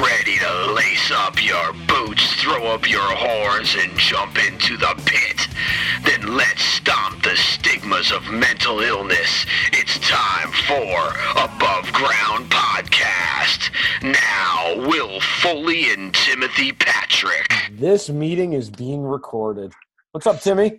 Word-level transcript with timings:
ready 0.00 0.38
to 0.38 0.72
lace 0.72 1.10
up 1.10 1.42
your 1.42 1.72
boots, 1.86 2.34
throw 2.36 2.66
up 2.66 2.88
your 2.88 3.00
horns, 3.02 3.74
and 3.78 3.96
jump 3.98 4.38
into 4.46 4.76
the 4.76 4.94
pit? 5.04 5.48
Then 6.04 6.34
let's 6.36 6.62
stomp 6.62 7.22
the 7.22 7.36
stigmas 7.36 8.10
of 8.10 8.24
mental 8.30 8.80
illness. 8.80 9.44
It's 9.72 9.98
time 9.98 10.50
for 10.66 11.12
Above 11.32 11.92
Ground 11.92 12.50
Podcast. 12.50 13.70
Now, 14.02 14.88
Will 14.88 15.20
Foley 15.20 15.92
and 15.92 16.14
Timothy 16.14 16.72
Patrick. 16.72 17.52
This 17.72 18.08
meeting 18.08 18.54
is 18.54 18.70
being 18.70 19.02
recorded. 19.02 19.72
What's 20.12 20.26
up, 20.26 20.40
Timmy? 20.40 20.78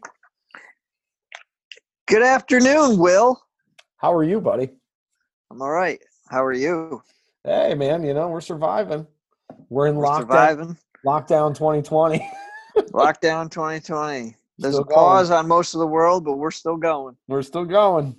Good 2.07 2.23
afternoon, 2.23 2.97
Will. 2.97 3.39
How 3.97 4.13
are 4.13 4.23
you, 4.23 4.41
buddy? 4.41 4.69
I'm 5.51 5.61
all 5.61 5.71
right. 5.71 5.99
How 6.29 6.43
are 6.43 6.53
you? 6.53 7.03
Hey, 7.45 7.73
man, 7.75 8.03
you 8.03 8.13
know, 8.13 8.29
we're 8.29 8.41
surviving. 8.41 9.05
We're 9.69 9.87
in 9.87 9.95
We're 9.97 10.05
lockdown, 10.05 10.19
surviving. 10.19 10.77
lockdown 11.05 11.53
2020. 11.55 12.25
Lockdown 12.91 13.51
2020. 13.51 14.35
There's 14.57 14.73
Still 14.75 14.83
a 14.83 14.85
pause 14.87 15.29
on 15.29 15.47
most 15.47 15.73
of 15.75 15.79
the 15.79 15.87
world, 15.87 16.23
but 16.25 16.37
we're 16.37 16.51
still 16.51 16.77
going. 16.77 17.15
we're 17.27 17.41
still 17.41 17.65
going. 17.65 18.15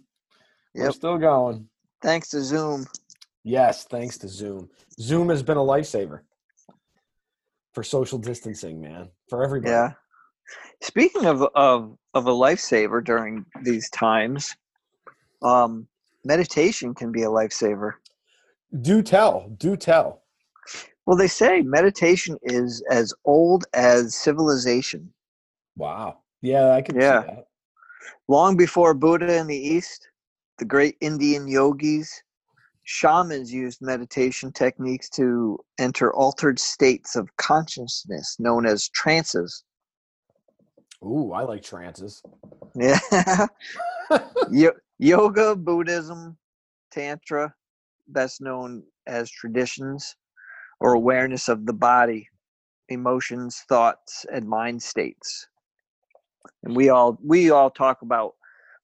We're 0.74 0.90
still 0.92 1.16
going. 1.18 1.68
Thanks 2.02 2.28
to 2.30 2.42
Zoom. 2.42 2.86
Yes, 3.44 3.84
thanks 3.84 4.18
to 4.18 4.28
Zoom. 4.28 4.68
Zoom 5.00 5.28
has 5.30 5.42
been 5.42 5.56
a 5.56 5.60
lifesaver 5.60 6.20
for 7.72 7.82
social 7.82 8.18
distancing, 8.18 8.80
man, 8.80 9.08
for 9.28 9.42
everybody. 9.42 9.70
Yeah. 9.72 9.92
Speaking 10.82 11.24
of 11.26 11.42
of 11.54 11.96
of 12.14 12.26
a 12.26 12.32
lifesaver 12.32 13.02
during 13.02 13.44
these 13.62 13.88
times, 13.90 14.54
um, 15.42 15.86
meditation 16.24 16.94
can 16.94 17.10
be 17.10 17.22
a 17.22 17.28
lifesaver. 17.28 17.94
Do 18.80 19.02
tell. 19.02 19.48
Do 19.58 19.76
tell. 19.76 20.22
Well, 21.06 21.16
they 21.16 21.28
say 21.28 21.60
meditation 21.60 22.36
is 22.42 22.82
as 22.90 23.12
old 23.24 23.66
as 23.74 24.14
civilization. 24.14 25.12
Wow. 25.76 26.18
Yeah, 26.40 26.70
I 26.72 26.82
can 26.82 26.96
Yeah. 26.96 27.22
see 27.22 27.26
that. 27.28 27.46
Long 28.28 28.56
before 28.56 28.94
Buddha 28.94 29.36
in 29.36 29.46
the 29.46 29.56
East, 29.56 30.08
the 30.58 30.64
great 30.64 30.96
Indian 31.00 31.46
yogis, 31.46 32.22
shamans 32.84 33.52
used 33.52 33.80
meditation 33.82 34.52
techniques 34.52 35.08
to 35.10 35.58
enter 35.78 36.12
altered 36.14 36.58
states 36.58 37.16
of 37.16 37.34
consciousness 37.36 38.36
known 38.38 38.66
as 38.66 38.88
trances. 38.90 39.64
Ooh, 41.02 41.32
I 41.32 41.42
like 41.42 41.62
trances. 41.62 42.22
Yeah. 42.74 42.98
Yo- 44.50 44.72
yoga, 44.98 45.54
Buddhism, 45.56 46.36
Tantra, 46.90 47.54
best 48.08 48.40
known 48.40 48.82
as 49.06 49.30
traditions 49.30 50.16
or 50.80 50.94
awareness 50.94 51.48
of 51.48 51.66
the 51.66 51.72
body, 51.72 52.28
emotions, 52.88 53.62
thoughts, 53.68 54.26
and 54.32 54.48
mind 54.48 54.82
states. 54.82 55.48
And 56.62 56.76
we 56.76 56.88
all 56.88 57.18
we 57.24 57.50
all 57.50 57.70
talk 57.70 58.02
about 58.02 58.34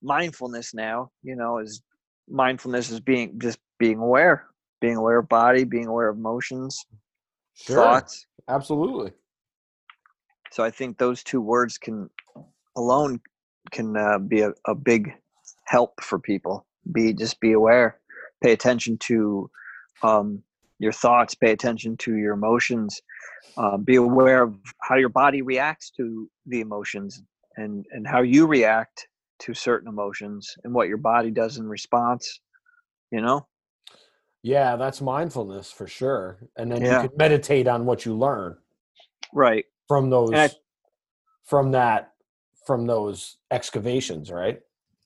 mindfulness 0.02 0.74
now, 0.74 1.10
you 1.22 1.36
know, 1.36 1.58
as 1.58 1.82
mindfulness 2.28 2.90
is 2.90 3.00
being 3.00 3.38
just 3.38 3.58
being 3.78 3.98
aware, 3.98 4.46
being 4.80 4.96
aware 4.96 5.18
of 5.18 5.28
body, 5.28 5.64
being 5.64 5.86
aware 5.86 6.08
of 6.08 6.16
emotions, 6.16 6.84
Sure. 7.55 7.77
thoughts. 7.77 8.27
Absolutely. 8.48 9.12
So 10.52 10.64
I 10.64 10.70
think 10.70 10.98
those 10.98 11.22
two 11.22 11.40
words 11.40 11.78
can 11.78 12.10
alone 12.77 13.20
can 13.70 13.96
uh, 13.96 14.18
be 14.18 14.40
a, 14.40 14.52
a 14.66 14.74
big 14.74 15.12
help 15.66 16.02
for 16.02 16.18
people. 16.18 16.66
Be 16.92 17.12
just 17.12 17.40
be 17.40 17.52
aware, 17.52 17.99
pay 18.42 18.52
attention 18.52 18.96
to 18.98 19.50
um, 20.02 20.42
your 20.78 20.92
thoughts, 20.92 21.34
pay 21.34 21.52
attention 21.52 21.96
to 21.98 22.16
your 22.16 22.34
emotions, 22.34 23.00
uh, 23.56 23.77
be 23.77 23.96
aware 23.96 24.42
of 24.42 24.56
how 24.80 24.96
your 24.96 25.08
body 25.08 25.42
reacts 25.42 25.91
to 25.91 26.30
the 26.46 26.61
emotions 26.61 27.22
and 27.56 27.84
and 27.90 28.06
how 28.06 28.23
you 28.23 28.46
react 28.46 29.06
to 29.40 29.55
certain 29.55 29.89
emotions 29.89 30.55
and 30.64 30.73
what 30.73 30.89
your 30.89 30.96
body 30.98 31.30
does 31.30 31.58
in 31.58 31.67
response. 31.68 32.40
You 33.11 33.20
know, 33.20 33.46
Yeah, 34.42 34.77
that's 34.77 35.01
mindfulness 35.01 35.70
for 35.72 35.86
sure. 35.86 36.39
And 36.57 36.70
then 36.70 36.83
Yeah. 36.83 37.02
you 37.02 37.08
can 37.08 37.17
meditate 37.17 37.67
on 37.67 37.84
what 37.84 38.07
you 38.07 38.17
learn 38.17 38.57
right? 39.33 39.64
from 39.89 40.11
those 40.11 40.34
I- 40.34 40.51
from 41.45 41.72
that 41.72 42.12
from 42.67 42.86
those 42.86 43.39
excavations, 43.51 44.30
right? 44.30 44.61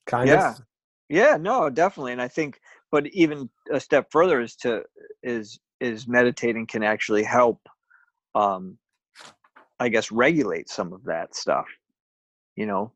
Kind 0.07 0.29
Yeah. 0.29 0.51
of. 0.51 0.61
Yeah, 1.09 1.37
no, 1.37 1.71
definitely. 1.71 2.13
And 2.13 2.21
I 2.21 2.29
think 2.29 2.61
but 2.95 3.09
even 3.09 3.51
a 3.73 3.81
step 3.81 4.07
further 4.13 4.41
is 4.41 4.55
to 4.55 4.85
is 5.25 5.59
is 5.81 6.07
meditating 6.07 6.65
can 6.65 6.85
actually 6.85 7.25
help 7.25 7.59
um 8.37 8.79
I 9.81 9.89
guess 9.89 10.13
regulate 10.13 10.69
some 10.69 10.93
of 10.93 11.03
that 11.03 11.35
stuff. 11.35 11.67
You 12.55 12.67
know? 12.67 12.93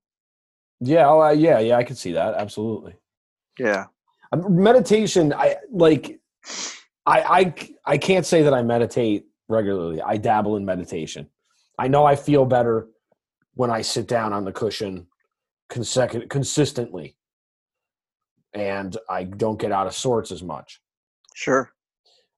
Yeah, 0.80 1.08
oh, 1.08 1.20
uh, 1.20 1.30
yeah, 1.30 1.58
yeah, 1.58 1.76
I 1.76 1.82
can 1.82 1.96
see 1.96 2.12
that. 2.12 2.34
Absolutely. 2.34 2.94
Yeah. 3.58 3.86
Um, 4.30 4.62
meditation, 4.62 5.32
I 5.32 5.56
like 5.72 6.20
I, 7.04 7.18
I 7.38 7.54
i 7.94 7.98
can't 7.98 8.24
say 8.24 8.42
that 8.42 8.54
I 8.54 8.62
meditate 8.62 9.26
regularly. 9.48 10.00
I 10.00 10.16
dabble 10.16 10.54
in 10.58 10.64
meditation. 10.64 11.28
I 11.76 11.88
know 11.88 12.04
I 12.04 12.14
feel 12.14 12.44
better 12.44 12.86
when 13.54 13.72
I 13.72 13.82
sit 13.82 14.06
down 14.06 14.32
on 14.32 14.44
the 14.44 14.52
cushion 14.52 15.08
consecu- 15.68 16.28
consistently 16.28 17.16
and 18.54 18.96
I 19.08 19.24
don't 19.24 19.58
get 19.60 19.72
out 19.72 19.86
of 19.86 19.94
sorts 19.94 20.30
as 20.32 20.42
much. 20.42 20.80
Sure. 21.34 21.70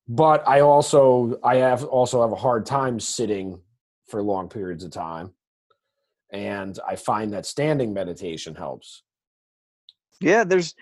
but 0.09 0.47
I 0.47 0.61
also 0.61 1.39
I 1.45 1.57
have 1.57 1.85
also 1.85 2.21
have 2.23 2.33
a 2.33 2.37
hard 2.37 2.67
time 2.67 2.99
sitting 3.01 3.61
for 4.09 4.23
long 4.23 4.49
periods 4.49 4.83
of 4.85 4.91
time, 4.91 5.33
and 6.33 6.79
I 6.87 6.97
find 6.97 7.33
that 7.33 7.47
standing 7.47 7.93
meditation 7.95 8.55
helps. 8.55 9.03
Yeah, 10.21 10.45
there's 10.45 10.75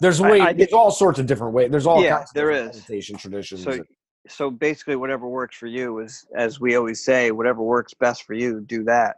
There's 0.00 0.20
I- 0.20 0.30
way 0.30 0.40
I 0.40 0.52
there's 0.52 0.72
all 0.72 0.90
sorts 0.90 1.18
of 1.18 1.26
different 1.26 1.52
ways. 1.52 1.70
There's 1.70 1.86
all 1.86 2.02
Yeah, 2.02 2.18
kinds 2.18 2.30
of 2.30 2.34
there 2.34 2.50
meditation 2.64 3.16
traditions. 3.16 3.62
so 3.64 3.82
so 4.28 4.50
basically 4.50 4.96
whatever 4.96 5.28
works 5.28 5.56
for 5.56 5.66
you 5.66 5.98
is 6.00 6.26
as 6.36 6.60
we 6.60 6.76
always 6.76 7.02
say, 7.04 7.30
whatever 7.32 7.62
works 7.62 7.92
best 7.94 8.22
for 8.24 8.34
you, 8.34 8.60
do 8.60 8.84
that. 8.84 9.16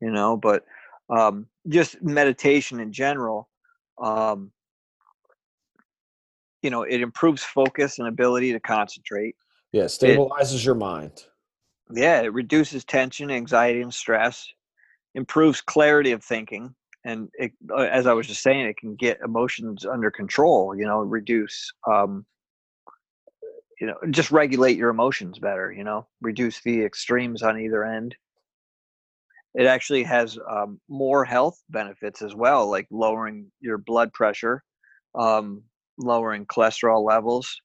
You 0.00 0.10
know, 0.10 0.36
but 0.36 0.64
um 1.08 1.46
just 1.68 2.02
meditation 2.02 2.80
in 2.80 2.92
general, 2.92 3.48
um 3.98 4.52
you 6.64 6.70
know, 6.70 6.82
it 6.82 7.02
improves 7.02 7.44
focus 7.44 7.98
and 7.98 8.08
ability 8.08 8.52
to 8.52 8.58
concentrate. 8.58 9.36
yeah, 9.72 9.84
stabilizes 9.84 10.64
your 10.64 10.74
mind. 10.74 11.24
Yeah, 11.92 12.22
it 12.22 12.32
reduces 12.32 12.86
tension, 12.86 13.30
anxiety, 13.30 13.82
and 13.82 13.92
stress, 13.92 14.48
improves 15.14 15.60
clarity 15.60 16.12
of 16.12 16.24
thinking, 16.24 16.74
and 17.04 17.28
it, 17.34 17.52
uh, 17.70 17.82
as 17.82 18.06
I 18.06 18.14
was 18.14 18.26
just 18.26 18.42
saying, 18.42 18.64
it 18.64 18.78
can 18.78 18.96
get 18.96 19.20
emotions 19.22 19.84
under 19.84 20.10
control. 20.10 20.74
You 20.74 20.86
know, 20.86 21.00
reduce, 21.00 21.70
um, 21.86 22.24
you 23.78 23.86
know, 23.86 23.96
just 24.10 24.30
regulate 24.30 24.78
your 24.78 24.88
emotions 24.88 25.38
better. 25.38 25.70
You 25.70 25.84
know, 25.84 26.06
reduce 26.22 26.62
the 26.62 26.82
extremes 26.82 27.42
on 27.42 27.60
either 27.60 27.84
end. 27.84 28.16
It 29.54 29.66
actually 29.66 30.02
has 30.04 30.38
um, 30.50 30.80
more 30.88 31.24
health 31.24 31.62
benefits 31.70 32.22
as 32.22 32.34
well, 32.34 32.68
like 32.68 32.86
lowering 32.90 33.50
your 33.60 33.78
blood 33.78 34.12
pressure, 34.12 34.62
um, 35.14 35.62
lowering 35.98 36.46
cholesterol 36.46 37.04
levels, 37.04 37.60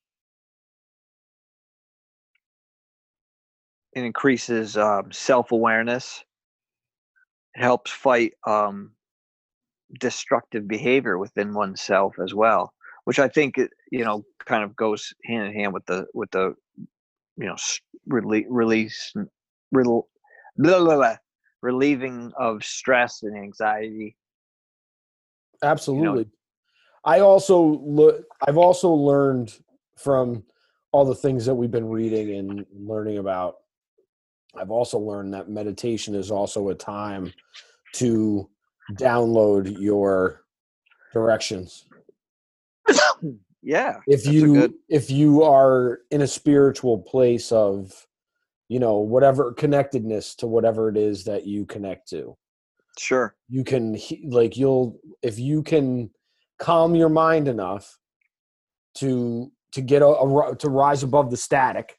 it 3.94 4.04
increases 4.04 4.78
um, 4.78 5.12
self-awareness. 5.12 6.24
It 7.56 7.62
helps 7.62 7.92
fight 7.92 8.34
um, 8.46 8.92
destructive 10.00 10.68
behavior 10.68 11.18
within 11.18 11.54
oneself 11.54 12.16
as 12.24 12.34
well 12.34 12.74
which 13.06 13.18
i 13.18 13.28
think 13.28 13.58
you 13.92 14.04
know 14.06 14.24
kind 14.46 14.64
of 14.64 14.76
goes 14.76 15.12
hand 15.26 15.48
in 15.48 15.54
hand 15.54 15.74
with 15.74 15.84
the 15.88 16.06
with 16.14 16.30
the 16.30 16.53
you 17.38 17.47
know 17.47 17.56
release 18.06 19.14
rel- 19.72 20.08
blah, 20.58 20.80
blah, 20.80 20.96
blah, 20.96 21.16
relieving 21.61 22.32
of 22.38 22.64
stress 22.64 23.23
and 23.23 23.38
anxiety 23.38 24.16
Absolutely. 25.64 26.28
I 27.03 27.20
also 27.20 27.61
look. 27.61 28.26
I've 28.47 28.58
also 28.58 28.90
learned 28.91 29.53
from 29.97 30.44
all 30.91 31.06
the 31.06 31.16
things 31.16 31.46
that 31.46 31.56
we've 31.56 31.72
been 31.72 31.90
reading 31.90 32.35
and 32.35 32.66
learning 32.73 33.17
about. 33.17 33.58
I've 34.56 34.72
also 34.72 34.97
learned 34.97 35.34
that 35.34 35.50
meditation 35.50 36.16
is 36.16 36.32
also 36.32 36.70
a 36.70 36.76
time 36.76 37.32
to 37.94 38.50
download 38.94 39.79
your 39.79 40.41
directions. 41.14 41.85
yeah 43.61 43.97
If 44.08 44.26
you 44.26 44.53
good- 44.53 44.73
if 44.90 45.11
you 45.11 45.44
are 45.44 46.00
in 46.11 46.22
a 46.22 46.28
spiritual 46.28 47.00
place 47.00 47.52
of, 47.52 48.08
you 48.70 48.80
know, 48.80 49.00
whatever 49.00 49.52
connectedness 49.52 50.36
to 50.36 50.48
whatever 50.48 50.90
it 50.90 50.96
is 50.96 51.26
that 51.26 51.46
you 51.46 51.66
connect 51.66 52.10
to, 52.10 52.38
sure. 52.98 53.36
You 53.50 53.64
can 53.64 53.98
like 54.26 54.56
you'll 54.56 55.00
if 55.22 55.38
you 55.38 55.64
can 55.64 56.12
calm 56.60 56.96
your 56.96 57.10
mind 57.10 57.48
enough 57.48 57.98
to 58.96 59.52
to 59.72 59.82
get 59.82 60.02
a, 60.02 60.08
a 60.08 60.56
to 60.58 60.70
rise 60.70 61.04
above 61.04 61.32
the 61.32 61.38
static 61.38 61.98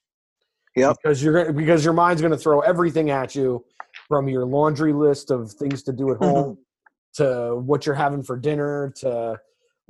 yeah 0.77 0.93
Because 1.03 1.23
you're 1.23 1.45
gonna 1.45 1.53
because 1.53 1.85
your 1.85 1.95
mind's 1.95 2.23
gonna 2.23 2.37
throw 2.37 2.61
everything 2.61 3.11
at 3.11 3.35
you 3.35 3.65
from 4.09 4.29
your 4.29 4.45
laundry 4.45 4.93
list 4.93 5.31
of 5.31 5.53
things 5.53 5.83
to 5.85 5.93
do 5.93 6.13
at 6.13 6.19
home 6.19 6.59
to 7.15 7.57
what 7.65 7.87
you're 7.87 7.95
having 7.95 8.23
for 8.23 8.37
dinner 8.37 8.93
to 8.97 9.39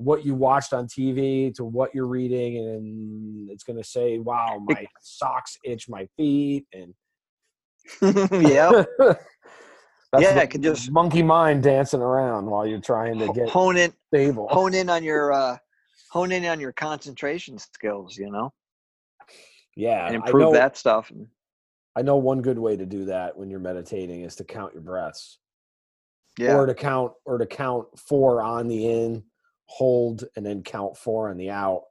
what 0.00 0.24
you 0.24 0.34
watched 0.34 0.72
on 0.72 0.86
TV 0.86 1.54
to 1.54 1.62
what 1.64 1.94
you're 1.94 2.06
reading 2.06 2.56
and 2.56 3.50
it's 3.50 3.64
gonna 3.64 3.84
say, 3.84 4.18
Wow, 4.18 4.58
my 4.64 4.86
socks 5.02 5.58
itch 5.64 5.88
my 5.88 6.06
feet 6.16 6.64
and 6.72 6.94
yeah. 8.42 8.84
That's 10.12 10.24
Yeah, 10.24 10.38
it 10.40 10.50
could 10.50 10.62
just- 10.62 10.90
monkey 10.90 11.22
mind 11.22 11.62
dancing 11.62 12.00
around 12.00 12.46
while 12.46 12.66
you're 12.66 12.80
trying 12.80 13.18
to 13.18 13.32
get 13.32 13.48
hone 13.50 13.76
in 13.76 13.92
stable. 14.08 14.48
hone 14.48 14.74
in 14.74 14.88
on 14.88 15.04
your 15.04 15.32
uh 15.40 15.56
hone 16.10 16.32
in 16.32 16.44
on 16.46 16.58
your 16.58 16.72
concentration 16.72 17.58
skills, 17.58 18.16
you 18.16 18.30
know, 18.30 18.52
yeah, 19.76 20.06
and 20.06 20.16
improve 20.16 20.46
know, 20.46 20.52
that 20.54 20.76
stuff. 20.76 21.12
I 21.94 22.02
know 22.02 22.16
one 22.16 22.40
good 22.42 22.58
way 22.58 22.76
to 22.76 22.86
do 22.86 23.04
that 23.04 23.36
when 23.36 23.50
you're 23.50 23.60
meditating 23.60 24.22
is 24.22 24.34
to 24.36 24.44
count 24.44 24.72
your 24.72 24.82
breaths. 24.82 25.38
yeah. 26.38 26.54
or 26.56 26.64
to 26.66 26.74
count 26.74 27.12
or 27.26 27.36
to 27.38 27.46
count 27.46 27.86
four 27.98 28.42
on 28.42 28.66
the 28.66 28.86
in 28.88 29.22
hold 29.70 30.24
and 30.36 30.44
then 30.44 30.62
count 30.62 30.96
four 30.96 31.30
on 31.30 31.36
the 31.36 31.48
out 31.50 31.82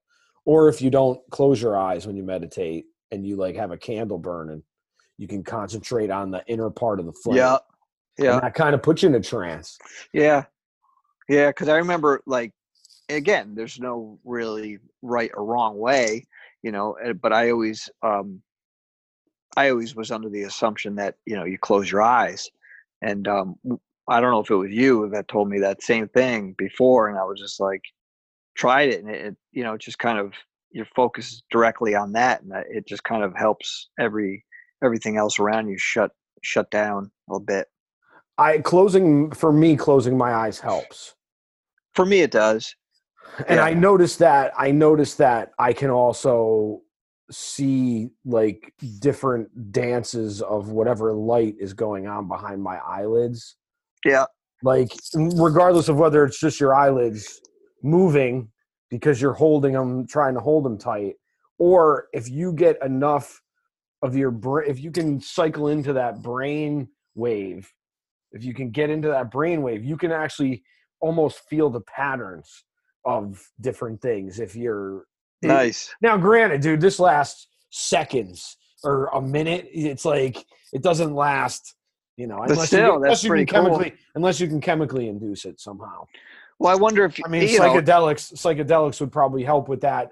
or 0.46 0.68
if 0.68 0.82
you 0.82 0.90
don't 0.90 1.20
close 1.32 1.62
your 1.62 1.78
eyes 1.78 2.06
when 2.06 2.18
you 2.18 2.24
meditate 2.24 2.86
and 3.12 3.26
you 3.26 3.38
like 3.38 3.56
have 3.56 3.72
a 3.72 3.78
candle 3.78 4.18
burning 4.18 4.62
you 5.18 5.28
can 5.28 5.44
concentrate 5.44 6.10
on 6.10 6.30
the 6.30 6.44
inner 6.48 6.70
part 6.70 7.00
of 7.00 7.06
the 7.06 7.14
flame 7.14 7.38
yeah. 7.38 7.58
Yeah. 8.18 8.34
and 8.34 8.44
that 8.44 8.54
kind 8.54 8.76
of 8.76 8.84
puts 8.84 9.02
you 9.02 9.10
in 9.10 9.16
a 9.16 9.22
trance 9.22 9.78
Yeah. 10.14 10.44
Yeah, 11.30 11.48
because 11.48 11.70
I 11.70 11.78
remember 11.78 12.22
like 12.26 12.52
again, 13.08 13.54
there's 13.56 13.80
no 13.80 14.20
really 14.26 14.80
right 15.02 15.32
or 15.34 15.46
wrong 15.46 15.78
way, 15.78 16.28
you 16.64 16.72
know, 16.72 16.94
eh, 16.94 17.14
but 17.14 17.32
I 17.32 17.52
always 17.52 17.90
um 18.02 18.42
I 19.56 19.70
always 19.70 19.96
was 19.96 20.12
under 20.12 20.30
the 20.30 20.44
assumption 20.44 20.96
that, 20.96 21.16
you 21.26 21.36
know, 21.36 21.46
you 21.46 21.58
close 21.58 21.92
your 21.92 22.02
eyes. 22.02 22.50
And 23.02 23.28
um 23.28 23.56
I 24.10 24.20
don't 24.20 24.32
know 24.32 24.40
if 24.40 24.50
it 24.50 24.56
was 24.56 24.72
you 24.72 25.10
that 25.10 25.28
told 25.28 25.50
me 25.50 25.60
that 25.60 25.84
same 25.84 26.08
thing 26.10 26.56
before 26.58 27.08
and 27.10 27.18
I 27.18 27.24
was 27.24 27.40
just 27.40 27.60
like 27.60 27.82
tried 28.56 28.90
it 28.90 29.04
and 29.04 29.10
it, 29.10 29.26
it 29.28 29.36
you 29.52 29.64
know, 29.64 29.78
just 29.78 30.00
kind 30.00 30.20
of 30.20 30.34
your 30.72 30.86
focus 30.96 31.44
directly 31.50 31.96
on 31.96 32.12
that 32.14 32.42
and 32.42 32.52
that 32.52 32.66
it 32.70 32.88
just 32.88 33.04
kind 33.04 33.24
of 33.24 33.36
helps 33.36 33.90
every 34.00 34.46
everything 34.84 35.18
else 35.18 35.40
around 35.40 35.68
you 35.68 35.78
shut 35.78 36.12
shut 36.44 36.70
down 36.72 37.12
a 37.28 37.34
little 37.34 37.46
bit. 37.46 37.68
i 38.38 38.60
closing 38.60 39.32
for 39.32 39.52
me 39.52 39.76
closing 39.76 40.18
my 40.18 40.34
eyes 40.34 40.60
helps 40.60 41.16
For 41.96 42.06
me 42.06 42.22
it 42.22 42.32
does. 42.32 42.76
and 43.48 43.58
Yeah. 43.58 43.64
i 43.66 43.74
noticed 43.74 44.20
that 44.20 44.54
i 44.58 44.72
noticed 44.72 45.18
that 45.18 45.52
i 45.60 45.74
can 45.74 45.90
also 45.90 46.82
see 47.32 48.10
like 48.26 48.74
different 49.00 49.72
dances 49.72 50.42
of 50.42 50.70
whatever 50.70 51.14
light 51.14 51.56
is 51.60 51.74
going 51.74 52.08
on 52.08 52.28
behind 52.28 52.62
my 52.64 52.78
eyelids 52.78 53.56
Yeah. 54.06 54.26
like 54.64 54.92
regardless 55.16 55.90
of 55.90 55.98
whether 55.98 56.24
it's 56.26 56.40
just 56.40 56.60
your 56.60 56.76
eyelids 56.76 57.40
moving 57.84 58.50
because 58.90 59.22
you're 59.22 59.34
holding 59.34 59.74
them 59.74 60.08
trying 60.08 60.34
to 60.34 60.40
hold 60.40 60.66
them 60.66 60.78
tight 60.78 61.16
or 61.58 62.08
if 62.14 62.30
you 62.30 62.54
get 62.54 62.78
enough 62.84 63.42
of 64.02 64.16
your 64.16 64.32
brain 64.32 64.70
if 64.70 64.80
you 64.80 64.92
can 64.92 65.20
cycle 65.22 65.68
into 65.70 65.94
that 65.94 66.22
brain 66.22 66.88
wave 67.16 67.72
if 68.32 68.44
you 68.44 68.54
can 68.54 68.70
get 68.70 68.90
into 68.90 69.08
that 69.08 69.32
brain 69.32 69.62
wave 69.62 69.84
you 69.84 69.98
can 69.98 70.12
actually 70.12 70.64
almost 71.02 71.40
feel 71.50 71.70
the 71.70 71.82
patterns 71.82 72.64
of 73.06 73.42
different 73.62 74.02
things 74.02 74.40
if 74.40 74.56
you're 74.56 75.06
Nice. 75.42 75.96
now, 76.02 76.18
granted, 76.18 76.60
dude, 76.60 76.82
this 76.82 77.00
lasts 77.00 77.48
seconds 77.70 78.58
or 78.84 79.06
a 79.14 79.22
minute. 79.22 79.70
It's 79.72 80.04
like 80.04 80.46
it 80.74 80.84
doesn't 80.84 81.16
last, 81.16 81.76
you 82.20 82.28
know, 82.28 82.40
But 82.40 82.52
unless 82.52 82.68
still, 82.68 82.80
you, 82.80 82.92
can- 82.92 83.02
that's 83.02 83.06
unless 83.08 83.24
you 83.24 83.28
can 83.30 83.32
pretty 83.32 83.46
cool. 83.46 83.64
chemically, 83.64 83.94
unless 84.16 84.40
you 84.42 84.48
can 84.48 84.60
chemically 84.60 85.08
induce 85.08 85.46
it 85.46 85.60
somehow. 85.62 86.06
Well, 86.60 86.72
I 86.72 86.76
wonder 86.76 87.06
if 87.06 87.18
I 87.26 87.30
mean, 87.30 87.48
you 87.48 87.60
know, 87.60 87.64
psychedelics, 87.64 88.34
psychedelics 88.34 89.00
would 89.00 89.14
probably 89.14 89.44
help 89.44 89.70
with 89.70 89.80
that 89.82 90.12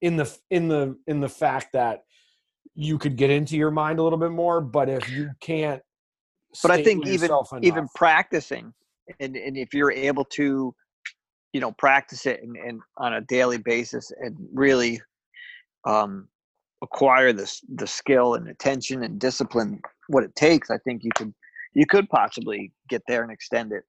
in 0.00 0.16
the 0.16 0.32
in 0.50 0.68
the 0.68 0.96
in 1.08 1.20
the 1.20 1.28
fact 1.28 1.72
that 1.72 2.04
you 2.76 2.96
could 2.96 3.16
get 3.16 3.30
into 3.30 3.56
your 3.56 3.72
mind 3.72 3.98
a 3.98 4.02
little 4.04 4.20
bit 4.20 4.30
more. 4.30 4.60
But 4.60 4.88
if 4.88 5.10
you 5.10 5.30
can't, 5.40 5.82
but 6.62 6.70
I 6.70 6.84
think 6.84 7.04
even 7.06 7.22
yourself 7.22 7.50
even 7.60 7.88
practicing, 7.96 8.72
and 9.18 9.34
and 9.34 9.56
if 9.56 9.74
you're 9.74 9.90
able 9.90 10.24
to, 10.36 10.72
you 11.52 11.60
know, 11.60 11.72
practice 11.72 12.24
it 12.26 12.40
and, 12.44 12.56
and 12.56 12.80
on 12.98 13.14
a 13.14 13.20
daily 13.22 13.58
basis 13.58 14.12
and 14.20 14.36
really 14.54 15.02
um, 15.84 16.28
acquire 16.82 17.32
this 17.32 17.62
the 17.74 17.86
skill 17.86 18.34
and 18.34 18.48
attention 18.48 19.02
and 19.04 19.18
discipline 19.18 19.80
what 20.08 20.24
it 20.24 20.34
takes, 20.34 20.70
I 20.70 20.78
think 20.78 21.04
you 21.04 21.10
could 21.14 21.32
you 21.74 21.86
could 21.86 22.08
possibly 22.10 22.72
get 22.88 23.02
there 23.08 23.22
and 23.22 23.32
extend 23.32 23.72
it. 23.72 23.84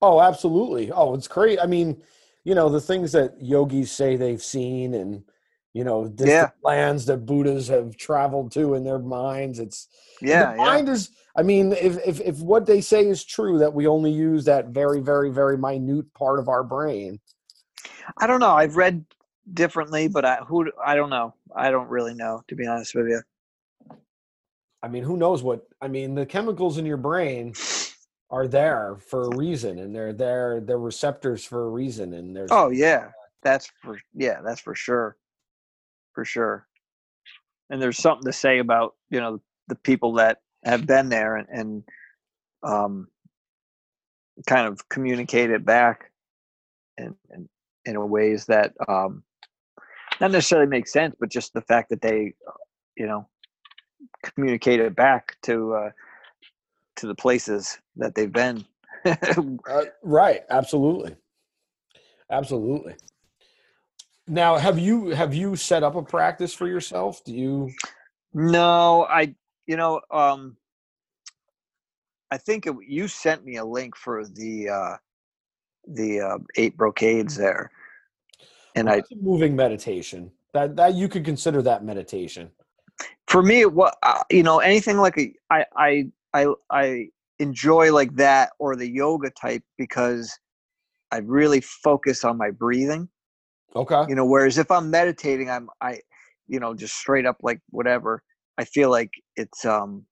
Oh, 0.00 0.20
absolutely. 0.20 0.92
Oh, 0.92 1.14
it's 1.14 1.28
great. 1.28 1.58
I 1.58 1.66
mean, 1.66 2.02
you 2.44 2.54
know, 2.54 2.68
the 2.68 2.80
things 2.80 3.12
that 3.12 3.34
yogis 3.40 3.90
say 3.90 4.16
they've 4.16 4.42
seen 4.42 4.94
and, 4.94 5.24
you 5.72 5.82
know, 5.82 6.06
distant 6.06 6.30
Yeah. 6.30 6.50
lands 6.62 7.06
that 7.06 7.26
Buddhas 7.26 7.68
have 7.68 7.96
traveled 7.96 8.52
to 8.52 8.74
in 8.74 8.84
their 8.84 8.98
minds. 8.98 9.58
It's 9.58 9.88
Yeah, 10.20 10.50
the 10.52 10.56
yeah. 10.56 10.64
mind 10.64 10.88
is 10.88 11.10
I 11.36 11.42
mean, 11.42 11.72
if, 11.72 11.98
if 12.06 12.20
if 12.20 12.38
what 12.40 12.66
they 12.66 12.80
say 12.80 13.06
is 13.06 13.24
true 13.24 13.58
that 13.58 13.74
we 13.74 13.86
only 13.88 14.12
use 14.12 14.44
that 14.44 14.68
very, 14.68 15.00
very, 15.00 15.30
very 15.30 15.58
minute 15.58 16.12
part 16.14 16.38
of 16.38 16.48
our 16.48 16.62
brain. 16.62 17.18
I 18.18 18.26
don't 18.26 18.40
know. 18.40 18.54
I've 18.54 18.76
read 18.76 19.04
differently, 19.52 20.08
but 20.08 20.24
I 20.24 20.36
who 20.36 20.70
I 20.84 20.94
don't 20.94 21.10
know. 21.10 21.34
I 21.54 21.70
don't 21.70 21.88
really 21.88 22.14
know 22.14 22.42
to 22.48 22.54
be 22.56 22.66
honest 22.66 22.94
with 22.94 23.08
you. 23.08 23.22
I 24.82 24.88
mean, 24.88 25.02
who 25.02 25.16
knows 25.16 25.42
what 25.42 25.66
I 25.80 25.88
mean, 25.88 26.14
the 26.14 26.26
chemicals 26.26 26.78
in 26.78 26.86
your 26.86 26.96
brain 26.96 27.54
are 28.30 28.48
there 28.48 28.96
for 29.08 29.24
a 29.24 29.36
reason 29.36 29.78
and 29.78 29.94
they're 29.94 30.12
there, 30.12 30.60
they're 30.60 30.78
receptors 30.78 31.44
for 31.44 31.64
a 31.64 31.68
reason. 31.68 32.14
And 32.14 32.34
there's 32.34 32.50
Oh 32.52 32.70
yeah, 32.70 33.08
that's 33.42 33.70
for 33.82 33.98
yeah, 34.14 34.40
that's 34.44 34.60
for 34.60 34.74
sure, 34.74 35.16
for 36.12 36.24
sure. 36.24 36.66
And 37.70 37.80
there's 37.80 37.98
something 37.98 38.26
to 38.26 38.32
say 38.32 38.58
about 38.58 38.94
you 39.10 39.20
know 39.20 39.40
the 39.68 39.76
people 39.76 40.14
that 40.14 40.38
have 40.64 40.86
been 40.86 41.08
there 41.08 41.36
and, 41.36 41.48
and 41.48 41.84
um, 42.62 43.08
kind 44.46 44.66
of 44.66 44.88
communicate 44.88 45.50
it 45.50 45.64
back, 45.64 46.10
and, 46.98 47.14
and 47.30 47.48
in 47.84 48.08
ways 48.08 48.46
that 48.46 48.72
um, 48.88 49.22
not 50.20 50.30
necessarily 50.30 50.68
make 50.68 50.86
sense, 50.86 51.14
but 51.18 51.30
just 51.30 51.52
the 51.52 51.62
fact 51.62 51.90
that 51.90 52.00
they, 52.00 52.34
you 52.96 53.06
know, 53.06 53.28
communicate 54.22 54.80
it 54.80 54.94
back 54.94 55.36
to 55.42 55.74
uh, 55.74 55.90
to 56.96 57.06
the 57.06 57.14
places 57.14 57.78
that 57.96 58.14
they've 58.14 58.32
been. 58.32 58.64
Uh, 59.06 59.84
right. 60.02 60.40
Absolutely. 60.48 61.14
Absolutely. 62.30 62.94
Now, 64.26 64.56
have 64.56 64.78
you 64.78 65.10
have 65.10 65.34
you 65.34 65.56
set 65.56 65.82
up 65.82 65.94
a 65.94 66.02
practice 66.02 66.54
for 66.54 66.66
yourself? 66.66 67.22
Do 67.22 67.34
you? 67.34 67.70
No, 68.32 69.04
I 69.04 69.34
you 69.66 69.76
know 69.76 70.00
um 70.10 70.56
I 72.30 72.38
think 72.38 72.66
it, 72.66 72.74
you 72.86 73.08
sent 73.08 73.44
me 73.44 73.56
a 73.56 73.64
link 73.64 73.94
for 73.94 74.26
the 74.26 74.70
uh 74.70 74.96
the 75.86 76.20
uh, 76.20 76.38
eight 76.56 76.76
brocades 76.76 77.36
there. 77.36 77.70
And 78.74 78.88
I 78.88 78.96
That's 78.96 79.12
a 79.12 79.16
moving 79.16 79.54
meditation. 79.54 80.30
That 80.52 80.76
that 80.76 80.94
you 80.94 81.08
could 81.08 81.24
consider 81.24 81.62
that 81.62 81.84
meditation. 81.84 82.50
for 83.26 83.42
me 83.42 83.64
what 83.66 83.96
uh, 84.02 84.22
you 84.30 84.42
know 84.42 84.58
anything 84.58 84.98
like 84.98 85.18
a 85.18 85.32
I 85.50 85.64
I 85.76 86.04
I 86.32 86.46
I 86.70 87.06
enjoy 87.38 87.92
like 87.92 88.14
that 88.16 88.50
or 88.58 88.76
the 88.76 88.88
yoga 88.88 89.30
type 89.30 89.62
because 89.78 90.38
I 91.10 91.18
really 91.18 91.60
focus 91.60 92.24
on 92.24 92.38
my 92.38 92.50
breathing. 92.50 93.08
Okay. 93.76 94.04
you 94.08 94.14
know 94.14 94.24
whereas 94.24 94.56
if 94.56 94.70
i'm 94.70 94.88
meditating 94.88 95.50
i'm 95.50 95.68
i 95.80 95.98
you 96.46 96.60
know 96.60 96.74
just 96.74 96.94
straight 96.94 97.26
up 97.26 97.36
like 97.42 97.60
whatever 97.70 98.22
i 98.56 98.64
feel 98.64 98.88
like 98.88 99.10
it's 99.36 99.64
um 99.64 100.04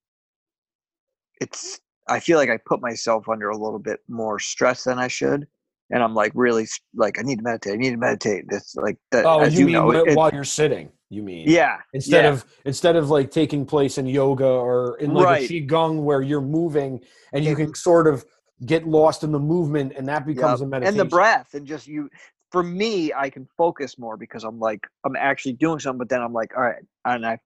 it's 1.41 1.81
i 2.09 2.19
feel 2.19 2.39
like 2.39 2.51
i 2.51 2.59
put 2.67 2.81
myself 2.81 3.29
under 3.29 3.51
a 3.51 3.57
little 3.57 3.79
bit 3.79 4.01
more 4.09 4.41
stress 4.41 4.85
than 4.85 4.99
i 4.99 5.07
should 5.07 5.47
and 5.93 6.03
i'm 6.03 6.15
like 6.15 6.33
really 6.35 6.67
like 6.95 7.19
i 7.19 7.23
need 7.23 7.37
to 7.39 7.45
meditate 7.45 7.75
i 7.75 7.77
need 7.77 7.91
to 7.91 7.97
meditate 7.97 8.45
it's 8.51 8.75
like 8.77 8.99
that 9.13 9.25
Oh, 9.27 9.41
as 9.41 9.55
you, 9.55 9.61
you, 9.61 9.67
mean 9.67 9.75
know 9.75 9.91
it- 9.93 10.17
while 10.17 10.31
you're 10.33 10.45
sitting? 10.45 10.91
You 11.11 11.23
mean? 11.23 11.49
yeah 11.49 11.77
Instead 11.93 12.25
yeah, 12.25 12.31
of 12.31 12.45
instead 12.65 12.97
of 12.97 13.11
like 13.11 13.31
taking 13.31 13.67
place 13.67 13.99
in 13.99 14.07
yoga 14.07 14.47
or 14.47 14.97
in 14.99 15.13
like 15.13 15.27
Right. 15.27 15.51
a 15.51 15.53
qigong 15.53 16.03
where 16.03 16.23
you're 16.23 16.41
moving 16.41 17.01
and 17.35 17.45
you 17.45 17.55
can 17.55 17.75
sort 17.75 18.07
of 18.09 18.25
get 18.65 18.89
lost 18.89 19.23
in 19.23 19.31
the 19.33 19.39
movement 19.39 19.93
and 19.97 20.09
that 20.09 20.25
becomes 20.25 20.61
Yep. 20.61 20.67
a 20.67 20.71
meditation. 20.71 21.01
and 21.01 21.01
the 21.01 21.11
breath 21.11 21.49
and 21.53 21.67
just 21.67 21.87
you 21.87 22.09
for 22.51 22.63
me 22.63 23.13
i 23.15 23.29
can 23.29 23.47
focus 23.59 23.99
more 23.99 24.17
because 24.17 24.43
i'm 24.45 24.59
like 24.59 24.87
i'm 25.05 25.17
actually 25.17 25.53
doing 25.55 25.79
something 25.81 25.99
but 25.99 26.09
then 26.09 26.23
i'm 26.23 26.33
like 26.33 26.57
all 26.57 26.63
right 26.63 26.83
and 27.05 27.27
i 27.27 27.39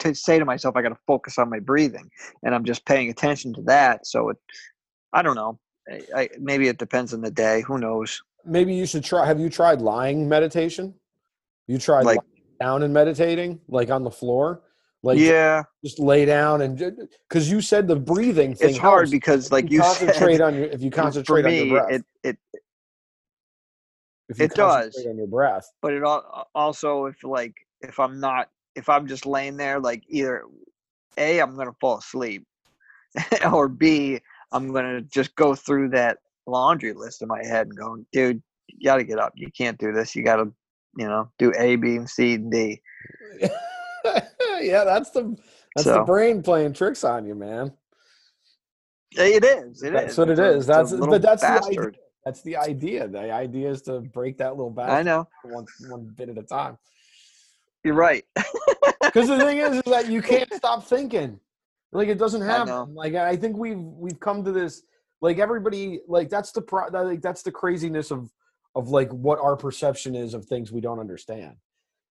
to 0.00 0.14
say 0.14 0.38
to 0.38 0.44
myself 0.44 0.76
i 0.76 0.82
got 0.82 0.88
to 0.90 0.98
focus 1.06 1.38
on 1.38 1.48
my 1.48 1.58
breathing 1.60 2.10
and 2.42 2.54
i'm 2.54 2.64
just 2.64 2.84
paying 2.84 3.08
attention 3.08 3.54
to 3.54 3.62
that 3.62 4.06
so 4.06 4.28
it 4.30 4.36
i 5.12 5.22
don't 5.22 5.36
know 5.36 5.58
I, 6.14 6.28
maybe 6.38 6.68
it 6.68 6.78
depends 6.78 7.14
on 7.14 7.20
the 7.22 7.30
day 7.30 7.62
who 7.62 7.78
knows 7.78 8.22
Maybe 8.44 8.74
you 8.74 8.86
should 8.86 9.04
try. 9.04 9.26
Have 9.26 9.40
you 9.40 9.50
tried 9.50 9.80
lying 9.82 10.28
meditation? 10.28 10.94
You 11.66 11.76
tried 11.78 12.04
Like- 12.06 12.18
lying 12.18 12.28
down 12.60 12.82
and 12.82 12.94
meditating, 12.94 13.60
like 13.68 13.90
on 13.90 14.04
the 14.04 14.10
floor, 14.10 14.62
Like 15.02 15.18
yeah, 15.18 15.64
just 15.84 15.98
lay 15.98 16.24
down 16.24 16.62
and 16.62 16.76
because 17.28 17.50
you 17.50 17.60
said 17.60 17.86
the 17.88 17.96
breathing 17.96 18.54
thing. 18.54 18.70
it's 18.70 18.78
hard 18.78 19.00
helps. 19.00 19.10
because, 19.10 19.52
like 19.52 19.66
If 19.66 19.72
you 19.72 19.80
concentrate 19.80 20.36
said, 20.38 20.40
on 20.40 20.54
your 20.54 20.64
if 20.64 20.82
you 20.82 20.90
concentrate 21.04 21.44
on 21.46 21.52
your 21.54 21.68
breath. 21.68 21.90
it 21.92 22.04
it 22.24 22.38
if 24.28 24.38
you 24.38 24.44
it 24.46 24.54
does. 24.54 24.96
on 25.06 25.16
your 25.16 25.26
breath. 25.26 25.70
but 25.82 25.92
it 25.92 26.02
al- 26.02 26.48
also 26.54 27.06
if 27.06 27.22
like 27.24 27.54
if 27.80 27.98
i'm 28.00 28.18
not 28.20 28.50
if 28.74 28.88
i'm 28.88 29.06
just 29.06 29.24
laying 29.26 29.56
there 29.56 29.78
like 29.80 30.02
either 30.08 30.44
a 31.16 31.38
i'm 31.40 31.56
gonna 31.56 31.72
fall 31.80 31.98
asleep 31.98 32.44
or 33.52 33.68
b 33.68 34.20
i'm 34.52 34.72
gonna 34.72 35.00
just 35.02 35.34
go 35.36 35.54
through 35.54 35.88
that 35.88 36.18
laundry 36.46 36.92
list 36.92 37.22
in 37.22 37.28
my 37.28 37.44
head 37.44 37.66
and 37.66 37.76
go 37.76 37.96
dude 38.12 38.42
you 38.68 38.84
gotta 38.84 39.04
get 39.04 39.18
up 39.18 39.32
you 39.36 39.50
can't 39.50 39.78
do 39.78 39.92
this 39.92 40.14
you 40.16 40.22
gotta 40.22 40.50
you 40.96 41.06
know 41.06 41.28
do 41.38 41.52
a 41.58 41.76
b 41.76 41.96
and 41.96 42.08
c 42.08 42.34
and 42.34 42.50
d 42.50 42.80
yeah, 44.60 44.84
that's 44.84 45.10
the 45.10 45.36
that's 45.76 45.86
the 45.86 46.02
brain 46.02 46.42
playing 46.42 46.72
tricks 46.72 47.04
on 47.04 47.26
you, 47.26 47.34
man. 47.34 47.72
it 49.12 49.44
is 49.44 49.82
it 49.82 49.92
That's 49.92 50.12
is. 50.12 50.18
what 50.18 50.30
it 50.30 50.38
is. 50.38 50.64
a 50.64 50.72
That's- 50.72 50.92
but 50.92 51.22
that's 51.22 51.42
the 51.42 51.48
idea. 51.48 51.60
bastard. 51.62 51.98
That's 52.24 52.42
the 52.42 52.56
idea. 52.56 53.08
The 53.08 53.30
idea 53.32 53.70
is 53.70 53.82
to 53.82 54.00
break 54.00 54.38
that 54.38 54.56
little 54.56 54.74
i 54.80 55.02
know 55.02 55.26
one 55.44 55.66
one 55.88 56.12
bit 56.16 56.28
at 56.28 56.38
a 56.38 56.42
time. 56.42 56.78
you're 57.84 57.94
right 57.94 58.24
Because 59.00 59.28
the 59.28 59.38
thing 59.38 59.58
is, 59.58 59.76
is 59.76 59.82
that 59.86 60.08
you 60.10 60.20
can't 60.20 60.52
stop 60.52 60.84
thinking. 60.84 61.40
Like 61.92 62.08
it 62.08 62.18
doesn't 62.18 62.42
happen. 62.42 62.66
know. 62.68 62.88
Like 62.92 63.14
I 63.14 63.36
think 63.36 63.56
we've 63.56 63.78
we've 63.78 64.20
come 64.20 64.44
to 64.44 64.52
this. 64.52 64.82
Like 65.20 65.38
everybody, 65.38 66.00
like 66.06 66.28
that's 66.28 66.52
the 66.52 66.60
pro. 66.62 66.90
that- 66.90 67.06
Like 67.06 67.22
that's 67.22 67.42
the 67.42 67.50
craziness 67.52 68.10
of 68.10 68.30
of 68.74 68.88
like 68.88 69.10
what 69.10 69.38
our 69.40 69.56
perception 69.56 70.14
is 70.14 70.34
of 70.34 70.44
things 70.46 70.70
we 70.70 70.80
don't 70.80 71.00
understand. 71.00 71.54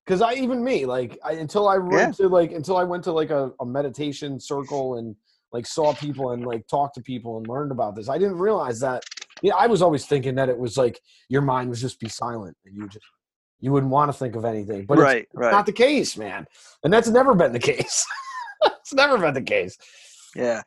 Because 0.06 0.22
I 0.22 0.34
even 0.34 0.64
me 0.64 0.86
like 0.86 1.20
I, 1.24 1.34
until 1.34 1.68
I 1.70 1.78
went 1.78 2.16
to 2.18 2.28
like 2.28 2.52
until 2.52 2.78
I 2.78 2.84
went 2.84 3.04
to 3.06 3.12
like 3.12 3.30
a, 3.30 3.52
a 3.60 3.66
meditation 3.66 4.40
circle 4.40 4.98
and 4.98 5.16
like 5.54 5.66
saw 5.66 5.94
people 5.94 6.32
and 6.32 6.46
like 6.46 6.68
talked 6.68 6.96
to 6.96 7.02
people 7.02 7.38
and 7.38 7.48
learned 7.48 7.72
about 7.72 7.96
this. 7.96 8.10
I 8.10 8.18
didn't 8.18 8.38
realize 8.38 8.80
that. 8.82 9.04
Yeah, 9.42 9.54
I 9.56 9.68
was 9.68 9.82
always 9.82 10.06
thinking 10.06 10.36
that 10.36 10.50
it 10.50 10.58
was 10.58 10.78
like 10.78 11.00
your 11.30 11.42
mind 11.42 11.70
was 11.70 11.80
just 11.80 12.00
be 12.00 12.10
silent 12.10 12.58
and 12.66 12.76
you 12.76 12.88
just 12.90 13.06
you 13.60 13.72
wouldn't 13.72 13.92
want 13.92 14.10
to 14.12 14.18
think 14.18 14.36
of 14.36 14.44
anything. 14.46 14.86
But 14.86 14.96
it's 14.96 15.04
right 15.04 15.28
right 15.34 15.52
not 15.52 15.66
the 15.66 15.72
case, 15.74 16.18
man. 16.18 16.48
And 16.84 16.92
that's 16.92 17.08
never 17.08 17.34
been 17.36 17.54
the 17.54 17.60
case. 17.74 18.06
it's 18.64 18.94
never 18.94 19.18
been 19.18 19.34
the 19.34 19.42
case. 19.42 19.78
Yeah. 20.36 20.62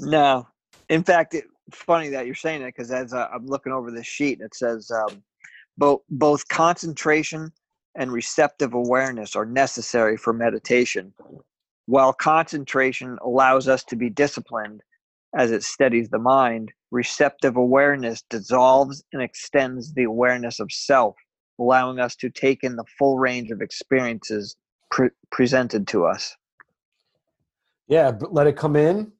No. 0.00 0.46
In 0.88 1.02
fact, 1.04 1.34
it, 1.34 1.44
funny 1.72 2.08
that 2.08 2.26
you're 2.26 2.34
saying 2.34 2.60
that 2.60 2.74
because 2.74 2.90
as 2.90 3.12
uh, 3.12 3.28
I'm 3.32 3.46
looking 3.46 3.72
over 3.72 3.90
this 3.90 4.06
sheet, 4.06 4.40
it 4.40 4.54
says 4.54 4.90
um, 4.90 5.22
both 5.76 6.00
both 6.08 6.48
concentration 6.48 7.52
and 7.94 8.12
receptive 8.12 8.74
awareness 8.74 9.34
are 9.36 9.46
necessary 9.46 10.16
for 10.16 10.32
meditation. 10.32 11.12
While 11.86 12.12
concentration 12.12 13.18
allows 13.22 13.66
us 13.66 13.82
to 13.84 13.96
be 13.96 14.10
disciplined 14.10 14.82
as 15.36 15.50
it 15.50 15.62
steadies 15.62 16.08
the 16.08 16.18
mind, 16.18 16.72
receptive 16.90 17.56
awareness 17.56 18.22
dissolves 18.30 19.02
and 19.12 19.22
extends 19.22 19.92
the 19.94 20.04
awareness 20.04 20.60
of 20.60 20.72
self, 20.72 21.16
allowing 21.58 21.98
us 21.98 22.16
to 22.16 22.30
take 22.30 22.62
in 22.62 22.76
the 22.76 22.84
full 22.98 23.18
range 23.18 23.50
of 23.50 23.60
experiences 23.60 24.56
pre- 24.90 25.10
presented 25.30 25.86
to 25.88 26.06
us. 26.06 26.34
Yeah, 27.88 28.10
but 28.10 28.32
let 28.32 28.46
it 28.46 28.56
come 28.56 28.76
in 28.76 29.12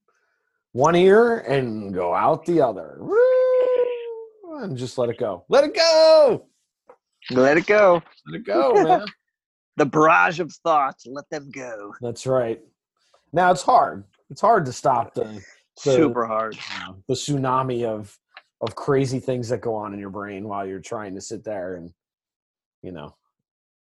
one 0.73 0.95
ear 0.95 1.39
and 1.39 1.93
go 1.93 2.15
out 2.15 2.45
the 2.45 2.61
other. 2.61 3.01
And 4.61 4.77
just 4.77 4.99
let 4.99 5.09
it 5.09 5.19
go. 5.19 5.45
Let 5.49 5.65
it 5.65 5.75
go. 5.75 6.47
Let 7.31 7.57
it 7.57 7.67
go. 7.67 8.03
Let 8.27 8.41
it 8.41 8.47
go, 8.47 8.73
man. 8.75 9.07
the 9.77 9.87
barrage 9.87 10.41
of 10.41 10.53
thoughts 10.65 11.07
let 11.07 11.29
them 11.31 11.51
go 11.53 11.95
That's 12.01 12.27
right. 12.27 12.61
Now 13.33 13.51
it's 13.53 13.63
hard. 13.63 14.05
It's 14.31 14.41
hard 14.41 14.67
to 14.67 14.73
stop 14.73 15.15
the 15.15 15.43
the, 15.85 15.93
super 15.93 16.27
hard 16.27 16.57
you 16.57 16.81
know, 16.81 16.97
the 17.07 17.15
tsunami 17.15 17.85
of 17.85 18.17
of 18.61 18.75
crazy 18.75 19.21
things 19.21 19.49
that 19.51 19.61
go 19.61 19.77
on 19.77 19.95
in 19.95 20.01
your 20.01 20.11
brain 20.11 20.49
while 20.49 20.67
you're 20.67 20.81
trying 20.81 21.15
to 21.15 21.21
sit 21.21 21.45
there 21.45 21.77
and 21.77 21.93
you 22.83 22.91
know 22.91 23.15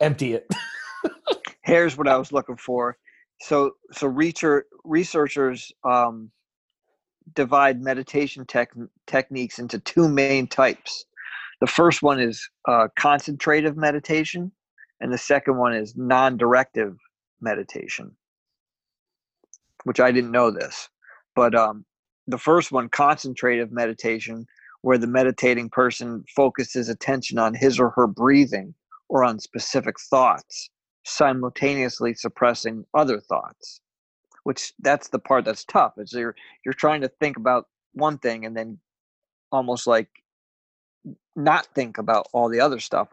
empty 0.00 0.32
it. 0.32 0.46
here's 1.62 1.96
what 1.96 2.08
i 2.08 2.16
was 2.16 2.32
looking 2.32 2.56
for 2.56 2.96
so 3.42 3.72
so 3.90 4.06
research, 4.06 4.66
researchers 4.84 5.72
um, 5.84 6.30
divide 7.34 7.82
meditation 7.82 8.46
tech, 8.46 8.70
techniques 9.06 9.58
into 9.58 9.80
two 9.80 10.08
main 10.08 10.46
types. 10.46 11.06
The 11.60 11.66
first 11.66 12.02
one 12.02 12.20
is 12.20 12.48
uh, 12.68 12.88
concentrative 12.96 13.76
meditation 13.76 14.52
and 15.00 15.12
the 15.12 15.18
second 15.18 15.58
one 15.58 15.74
is 15.74 15.96
non-directive 15.96 16.96
meditation. 17.40 18.12
Which 19.84 19.98
i 19.98 20.12
didn't 20.12 20.30
know 20.30 20.52
this 20.52 20.88
but 21.34 21.56
um, 21.56 21.84
the 22.28 22.38
first 22.38 22.70
one 22.70 22.88
concentrative 22.88 23.72
meditation 23.72 24.46
where 24.82 24.98
the 24.98 25.08
meditating 25.08 25.70
person 25.70 26.24
focuses 26.36 26.88
attention 26.88 27.38
on 27.38 27.54
his 27.54 27.80
or 27.80 27.90
her 27.90 28.06
breathing 28.06 28.74
or 29.08 29.24
on 29.24 29.40
specific 29.40 29.98
thoughts 29.98 30.70
simultaneously 31.04 32.14
suppressing 32.14 32.84
other 32.94 33.20
thoughts 33.20 33.80
which 34.44 34.72
that's 34.80 35.08
the 35.08 35.18
part 35.18 35.44
that's 35.44 35.64
tough 35.64 35.94
is 35.98 36.12
you're 36.12 36.34
you're 36.64 36.74
trying 36.74 37.00
to 37.00 37.08
think 37.20 37.36
about 37.36 37.66
one 37.92 38.18
thing 38.18 38.44
and 38.44 38.56
then 38.56 38.78
almost 39.50 39.86
like 39.86 40.08
not 41.34 41.66
think 41.74 41.98
about 41.98 42.26
all 42.32 42.48
the 42.48 42.60
other 42.60 42.78
stuff 42.78 43.08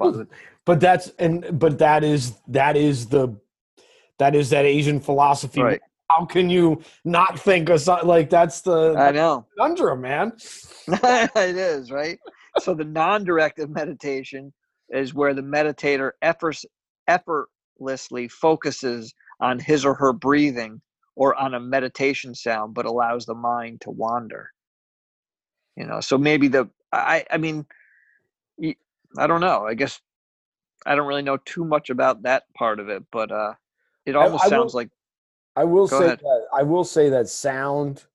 but 0.66 0.80
that's 0.80 1.12
and 1.20 1.60
but 1.60 1.80
that 1.80 2.04
is 2.04 2.34
that 2.48 2.78
is 2.78 3.08
the 3.08 3.36
that 4.20 4.36
is 4.36 4.50
that 4.50 4.66
Asian 4.66 5.00
philosophy. 5.00 5.62
right 5.62 5.82
How 6.10 6.26
can 6.26 6.50
you 6.50 6.82
not 7.06 7.40
think 7.40 7.70
of 7.70 7.80
something 7.82 8.08
like 8.08 8.30
that's 8.30 8.62
the 8.62 8.96
i 8.98 9.12
know 9.12 9.46
conundrum, 9.58 10.02
man? 10.02 10.34
it 10.88 11.56
is 11.56 11.92
right 11.92 12.20
so 12.60 12.74
the 12.74 12.84
non-directive 12.84 13.70
meditation 13.70 14.54
is 14.90 15.14
where 15.14 15.34
the 15.34 15.42
meditator 15.42 16.12
efforts 16.22 16.66
effortlessly 17.80 18.28
focuses 18.28 19.14
on 19.40 19.60
his 19.60 19.86
or 19.86 19.94
her 19.94 20.14
breathing 20.14 20.82
or 21.16 21.36
on 21.36 21.54
a 21.54 21.60
meditation 21.60 22.36
sound 22.36 22.74
but 22.74 22.86
allows 22.86 23.26
the 23.26 23.34
mind 23.34 23.80
to 23.82 23.90
wander 23.90 24.52
you 25.76 25.86
know 25.86 26.00
so 26.02 26.18
maybe 26.18 26.48
the 26.48 26.70
i 26.92 27.26
i 27.32 27.38
mean 27.38 27.66
I 29.18 29.28
don't 29.28 29.42
know 29.42 29.66
i 29.66 29.74
guess 29.74 30.00
i 30.86 30.96
don't 30.96 31.08
really 31.08 31.22
know 31.22 31.38
too 31.38 31.64
much 31.66 31.90
about 31.90 32.24
that 32.24 32.44
part 32.56 32.80
of 32.80 32.90
it 32.90 33.04
but 33.12 33.32
uh 33.32 33.54
it 34.06 34.16
almost 34.16 34.44
I 34.46 34.48
will- 34.48 34.64
sounds 34.64 34.74
like 34.74 34.90
I 35.56 35.64
will 35.66 35.88
say 35.90 36.06
ahead. 36.06 36.20
that 36.20 36.46
I 36.54 36.64
will 36.64 36.84
say 36.86 37.10
that 37.10 37.28
sound 37.28 38.06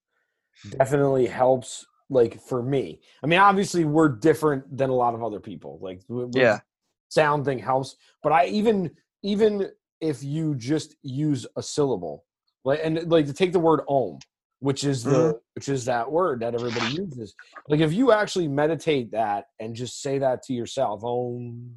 definitely 0.70 1.26
helps. 1.26 1.84
Like 2.08 2.40
for 2.40 2.62
me, 2.62 3.00
I 3.22 3.26
mean, 3.26 3.38
obviously 3.38 3.84
we're 3.84 4.08
different 4.08 4.74
than 4.74 4.88
a 4.88 4.94
lot 4.94 5.14
of 5.14 5.22
other 5.22 5.40
people. 5.40 5.78
Like, 5.82 6.00
Yeah. 6.32 6.60
sound 7.08 7.44
thing 7.44 7.58
helps. 7.58 7.96
But 8.22 8.32
I 8.32 8.46
even 8.46 8.92
even 9.24 9.70
if 10.00 10.22
you 10.22 10.54
just 10.54 10.94
use 11.02 11.46
a 11.56 11.62
syllable, 11.62 12.24
like 12.64 12.80
and 12.84 13.10
like 13.10 13.26
to 13.26 13.32
take 13.32 13.52
the 13.52 13.58
word 13.58 13.80
om, 13.88 14.18
which 14.60 14.84
is 14.84 15.02
the 15.02 15.10
Mm-hmm. 15.10 15.38
which 15.54 15.68
is 15.68 15.84
that 15.86 16.10
word 16.10 16.40
that 16.40 16.54
everybody 16.54 16.86
uses. 16.86 17.34
Like 17.68 17.80
if 17.80 17.92
you 17.92 18.12
actually 18.12 18.48
meditate 18.48 19.10
that 19.12 19.46
and 19.58 19.74
just 19.74 20.02
say 20.02 20.18
that 20.18 20.42
to 20.44 20.52
yourself, 20.52 21.02
om, 21.04 21.74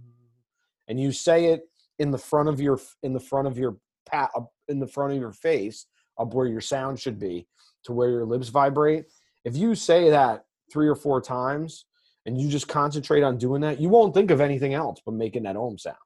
and 0.87 0.99
you 0.99 1.11
say 1.11 1.45
it 1.45 1.61
in 1.99 2.11
the 2.11 2.17
front 2.17 2.49
of 2.49 2.59
your 2.59 2.79
in 3.03 3.13
the 3.13 3.19
front 3.19 3.47
of 3.47 3.57
your 3.57 3.77
pat 4.05 4.29
in 4.67 4.79
the 4.79 4.87
front 4.87 5.13
of 5.13 5.19
your 5.19 5.31
face 5.33 5.87
up 6.19 6.33
where 6.33 6.47
your 6.47 6.61
sound 6.61 6.99
should 6.99 7.19
be 7.19 7.47
to 7.83 7.91
where 7.93 8.09
your 8.09 8.25
lips 8.25 8.49
vibrate 8.49 9.05
if 9.45 9.55
you 9.55 9.75
say 9.75 10.09
that 10.09 10.45
three 10.71 10.87
or 10.87 10.95
four 10.95 11.21
times 11.21 11.85
and 12.25 12.39
you 12.39 12.49
just 12.49 12.67
concentrate 12.67 13.23
on 13.23 13.37
doing 13.37 13.61
that 13.61 13.79
you 13.81 13.89
won't 13.89 14.13
think 14.13 14.31
of 14.31 14.39
anything 14.41 14.73
else 14.73 14.99
but 15.05 15.13
making 15.13 15.43
that 15.43 15.57
om 15.57 15.77
sound 15.77 15.97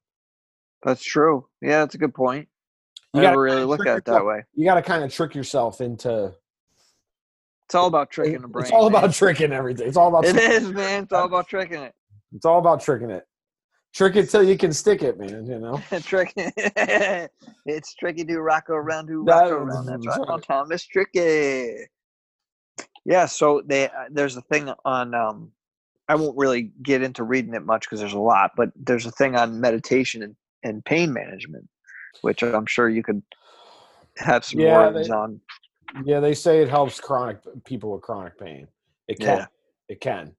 that's 0.83 1.03
true 1.03 1.45
yeah 1.61 1.79
that's 1.79 1.95
a 1.95 1.97
good 1.97 2.13
point 2.13 2.47
You 3.13 3.21
never 3.21 3.41
really 3.41 3.63
look 3.63 3.85
at 3.85 3.97
it 3.99 4.05
that 4.05 4.25
way 4.25 4.43
you 4.55 4.65
got 4.65 4.75
to 4.75 4.81
kind 4.81 5.03
of 5.03 5.13
trick 5.13 5.35
yourself 5.35 5.81
into 5.81 6.33
it's 7.65 7.75
all 7.75 7.87
about 7.87 8.09
tricking 8.11 8.41
the 8.41 8.47
brain 8.47 8.63
it's 8.63 8.71
all 8.71 8.89
man. 8.89 9.03
about 9.03 9.13
tricking 9.13 9.51
everything 9.51 9.87
it's 9.87 9.97
all 9.97 10.07
about 10.09 10.25
it 10.25 10.35
is 10.35 10.69
man 10.69 11.03
it's 11.03 11.13
all 11.13 11.25
about 11.25 11.47
tricking 11.49 11.81
it 11.81 11.93
it's 12.33 12.45
all 12.45 12.59
about 12.59 12.81
tricking 12.81 13.09
it 13.09 13.25
trick 13.93 14.15
it 14.15 14.29
till 14.29 14.43
you 14.43 14.57
can 14.57 14.71
stick 14.73 15.03
it 15.03 15.19
man 15.19 15.45
you 15.45 15.59
know 15.59 15.81
Trick. 16.01 16.33
it's 17.65 17.93
tricky 17.95 18.23
to 18.25 18.39
rock 18.41 18.69
around 18.69 19.07
to 19.07 19.23
That- 19.25 19.49
around. 19.51 19.85
That's 19.85 20.07
right. 20.07 20.27
right. 20.27 20.43
Thomas 20.43 20.85
tricky. 20.85 21.75
Yeah. 23.05 23.25
So 23.25 23.61
they 23.65 23.85
uh, 23.85 24.05
there's 24.11 24.37
a 24.37 24.41
thing 24.41 24.71
on. 24.85 25.13
Um, 25.13 25.51
I 26.07 26.15
won't 26.15 26.37
really 26.37 26.71
get 26.81 27.01
into 27.03 27.23
reading 27.23 27.53
it 27.53 27.65
much 27.65 27.81
because 27.81 27.99
there's 27.99 28.13
a 28.13 28.19
lot, 28.19 28.51
but 28.57 28.69
there's 28.75 29.05
a 29.05 29.11
thing 29.11 29.35
on 29.35 29.59
meditation 29.61 30.23
and, 30.23 30.35
and 30.63 30.83
pain 30.85 31.11
management, 31.13 31.67
which 32.21 32.43
I'm 32.43 32.65
sure 32.65 32.89
you 32.89 33.03
could 33.03 33.21
have 34.17 34.43
some 34.45 34.59
Yeah, 34.59 34.89
words 34.91 35.07
they- 35.07 35.13
on. 35.13 35.41
yeah 36.05 36.19
they 36.19 36.33
say 36.33 36.61
it 36.61 36.69
helps 36.69 36.99
chronic 36.99 37.37
people 37.65 37.91
with 37.91 38.01
chronic 38.01 38.37
pain 38.39 38.67
it 39.07 39.19
can 39.19 39.37
Yeah. 39.39 39.45
it 39.89 39.99
can 40.01 40.33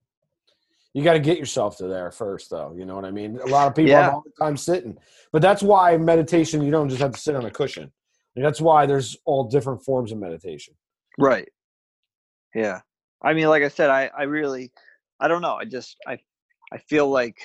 you 0.95 1.03
got 1.03 1.13
to 1.15 1.19
get 1.21 1.39
yourself 1.39 1.77
to 1.79 1.87
there 1.87 2.11
first 2.11 2.49
though 2.51 2.73
you 2.77 2.85
know 2.87 2.95
what 2.95 3.05
i 3.05 3.11
mean 3.11 3.39
a 3.39 3.47
lot 3.47 3.67
of 3.69 3.75
people 3.75 3.91
Yeah. 3.91 4.05
have 4.05 4.15
all 4.15 4.23
the 4.25 4.45
time 4.45 4.57
sitting 4.57 4.97
but 5.33 5.43
that's 5.43 5.63
why 5.63 5.97
meditation 5.99 6.63
you 6.63 6.71
don't 6.71 6.89
just 6.91 7.01
have 7.03 7.13
to 7.13 7.19
sit 7.21 7.35
on 7.35 7.45
a 7.47 7.51
cushion 7.51 7.91
that's 8.37 8.61
why 8.63 8.87
there's 8.87 9.17
all 9.27 9.45
different 9.45 9.85
forms 9.85 10.11
of 10.11 10.17
meditation. 10.19 10.75
Right. 11.19 11.51
Yeah. 12.55 12.81
I 13.21 13.35
mean, 13.35 13.49
like 13.49 13.63
I 13.63 13.69
said, 13.69 13.91
I, 13.91 14.11
I 14.17 14.23
really, 14.23 14.73
I 15.21 15.29
don't 15.29 15.43
know. 15.43 15.55
I 15.55 15.67
just, 15.67 15.99
I, 16.07 16.19
I 16.73 16.79
feel 16.79 17.11
like 17.11 17.37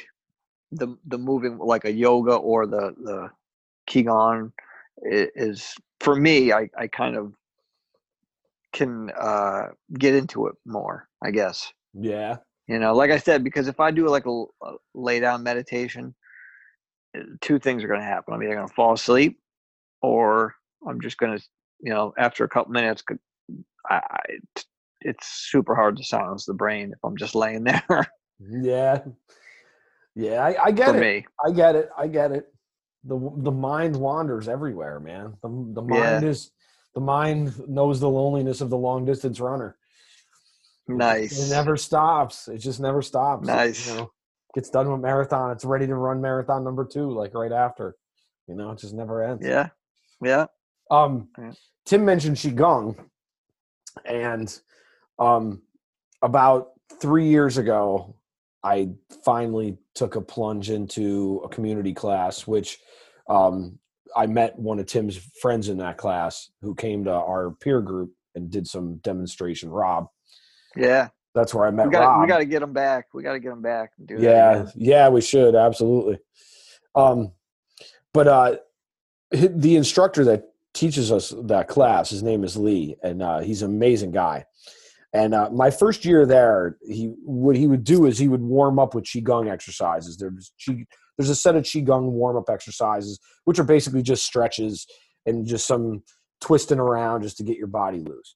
the, 0.72 0.98
the 1.06 1.18
moving, 1.18 1.58
like 1.58 1.86
a 1.86 1.92
yoga 1.92 2.34
or 2.36 2.66
the, 2.66 2.94
the 3.02 3.30
Qigong 3.90 4.52
is 5.04 5.76
for 6.00 6.16
me, 6.16 6.52
I, 6.52 6.70
I 6.78 6.88
kind 6.88 7.16
of 7.16 7.34
can, 8.74 9.12
uh, 9.20 9.68
get 9.98 10.16
into 10.16 10.48
it 10.48 10.56
more, 10.66 11.08
I 11.24 11.32
guess. 11.32 11.72
Yeah. 11.94 12.38
You 12.68 12.80
know, 12.80 12.94
like 12.94 13.12
I 13.12 13.18
said, 13.18 13.44
because 13.44 13.68
if 13.68 13.80
I 13.80 13.92
do 13.92 14.10
like 14.10 14.26
a, 14.26 14.44
a 14.64 14.74
lay 14.94 15.20
down 15.20 15.44
meditation, 15.44 16.14
uh, 17.18 17.22
two 17.42 17.60
things 17.60 17.84
are 17.84 17.88
going 17.88 18.02
to 18.02 18.06
happen. 18.06 18.34
I'm 18.34 18.44
either 18.44 18.56
going 18.56 18.68
to 18.68 18.74
fall 18.74 18.94
asleep 18.94 19.40
or 20.02 20.54
I'm 20.86 21.00
just 21.00 21.18
going 21.18 21.38
to, 21.38 21.44
you 21.80 21.94
know, 21.94 22.14
after 22.18 22.44
a 22.44 22.50
couple 22.50 22.74
minutes, 22.74 23.04
I, 23.90 23.96
I, 23.96 24.20
it's 25.02 25.50
super 25.50 25.76
hard 25.76 25.98
to 25.98 26.04
silence 26.04 26.46
the 26.46 26.54
brain 26.54 26.92
if 26.92 27.00
I'm 27.04 27.18
just 27.18 27.36
laying 27.36 27.64
there. 27.64 28.12
yeah. 28.40 29.00
Yeah, 30.20 30.44
I, 30.44 30.66
I 30.66 30.72
get 30.72 30.96
it. 30.96 31.00
me. 31.00 31.26
I 31.46 31.52
get 31.52 31.76
it. 31.76 31.90
I 31.98 32.08
get 32.08 32.32
it. 32.32 32.48
The 33.04 33.18
the 33.38 33.52
mind 33.52 33.96
wanders 33.96 34.48
everywhere, 34.50 35.00
man. 35.00 35.36
The 35.44 35.50
the 35.74 35.82
mind 35.84 36.24
Yeah. 36.24 36.30
is 36.30 36.52
the 36.96 37.02
mind 37.02 37.54
knows 37.70 38.00
the 38.00 38.10
loneliness 38.10 38.60
of 38.60 38.70
the 38.72 38.78
long 38.78 39.06
distance 39.06 39.40
runner. 39.40 39.78
Nice. 40.88 41.38
It 41.48 41.54
never 41.54 41.78
stops. 41.78 42.48
It 42.48 42.58
just 42.58 42.80
never 42.80 43.02
stops. 43.02 43.48
It, 43.48 43.52
Nice. 43.52 43.88
you 43.90 43.96
know, 43.98 44.12
gets 44.56 44.70
done 44.70 44.92
with 44.92 45.02
marathon. 45.02 45.52
It's 45.52 45.66
ready 45.66 45.86
to 45.86 45.96
run 45.96 46.20
marathon 46.22 46.64
number 46.64 46.86
two, 46.86 47.12
like 47.12 47.34
right 47.36 47.52
after. 47.52 47.96
You 48.48 48.56
know, 48.56 48.72
it 48.72 48.80
just 48.80 48.94
never 48.96 49.22
ends. 49.22 49.46
Yeah. 49.46 49.70
Yeah. 50.24 50.46
Um, 50.90 51.30
Yeah. 51.38 51.52
Tim 51.86 52.04
mentioned 52.06 52.38
qigong, 52.38 52.98
and 54.06 54.60
um, 55.20 55.62
about 56.22 56.72
three 57.00 57.28
years 57.28 57.58
ago, 57.58 58.16
I 58.64 58.90
finally 59.24 59.78
took 59.96 60.16
a 60.16 60.22
plunge 60.22 60.70
into 60.70 61.42
a 61.46 61.50
community 61.50 61.94
class, 61.94 62.46
which 62.48 62.80
um, 63.30 63.78
I 64.16 64.26
met 64.28 64.58
one 64.58 64.80
of 64.80 64.86
Tim's 64.88 65.18
friends 65.42 65.70
in 65.70 65.78
that 65.78 65.98
class 65.98 66.50
who 66.62 66.74
came 66.76 67.04
to 67.06 67.12
our 67.12 67.52
peer 67.52 67.82
group 67.82 68.12
and 68.36 68.50
did 68.50 68.68
some 68.68 68.98
demonstration. 68.98 69.70
Rob, 69.70 70.08
Yeah. 70.76 71.10
that's 71.34 71.54
where 71.54 71.68
I 71.68 71.72
met 71.72 71.88
We 71.88 71.92
got 71.94 72.08
Rob. 72.08 72.22
we 72.22 72.28
got 72.28 72.38
to 72.40 72.46
get 72.46 72.60
them 72.62 72.74
back. 72.74 73.08
We 73.14 73.24
got 73.24 73.34
to 73.34 73.40
get 73.40 73.50
them 73.50 73.62
back 73.62 73.92
and 73.98 74.08
do 74.08 74.18
yeah 74.20 74.66
yeah 74.76 75.10
we 75.10 75.22
should 75.22 75.56
absolutely 75.56 76.20
um 76.96 77.32
but 78.14 78.28
uh 78.28 78.56
the 79.32 79.76
instructor 79.76 80.24
that 80.26 80.46
teaches 80.74 81.12
us 81.12 81.34
that 81.44 81.68
class 81.68 82.10
his 82.10 82.24
name 82.24 82.44
is 82.44 82.56
lee 82.58 82.96
and 83.04 83.22
uh 83.22 83.40
he's 83.40 83.62
an 83.62 83.70
amazing 83.72 84.12
guy 84.12 84.46
and 85.14 85.34
uh, 85.34 85.50
my 85.52 85.70
first 85.70 86.06
year 86.06 86.26
there 86.26 86.78
he 86.82 87.14
what 87.24 87.56
he 87.56 87.68
would 87.68 87.84
do 87.84 88.06
is 88.06 88.18
he 88.18 88.28
would 88.28 88.42
warm 88.42 88.80
up 88.80 88.94
with 88.94 89.06
qigong 89.06 89.50
exercises 89.50 90.18
there's 90.18 90.52
qi, 90.60 90.86
there's 91.18 91.30
a 91.30 91.36
set 91.36 91.56
of 91.56 91.64
qigong 91.64 92.12
warm 92.12 92.38
up 92.38 92.50
exercises 92.50 93.20
which 93.46 93.60
are 93.60 93.64
basically 93.64 94.02
just 94.02 94.26
stretches 94.26 94.86
and 95.26 95.46
just 95.46 95.66
some 95.66 96.04
twisting 96.42 96.80
around 96.80 97.24
just 97.24 97.38
to 97.38 97.44
get 97.44 97.58
your 97.58 97.68
body 97.68 98.00
loose 98.00 98.36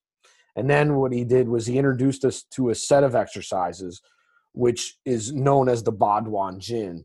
and 0.55 0.69
then 0.69 0.95
what 0.95 1.13
he 1.13 1.23
did 1.23 1.47
was 1.47 1.65
he 1.65 1.77
introduced 1.77 2.25
us 2.25 2.43
to 2.51 2.69
a 2.69 2.75
set 2.75 3.03
of 3.03 3.15
exercises 3.15 4.01
which 4.53 4.97
is 5.05 5.31
known 5.31 5.69
as 5.69 5.83
the 5.83 5.93
Baduanjin, 5.93 7.03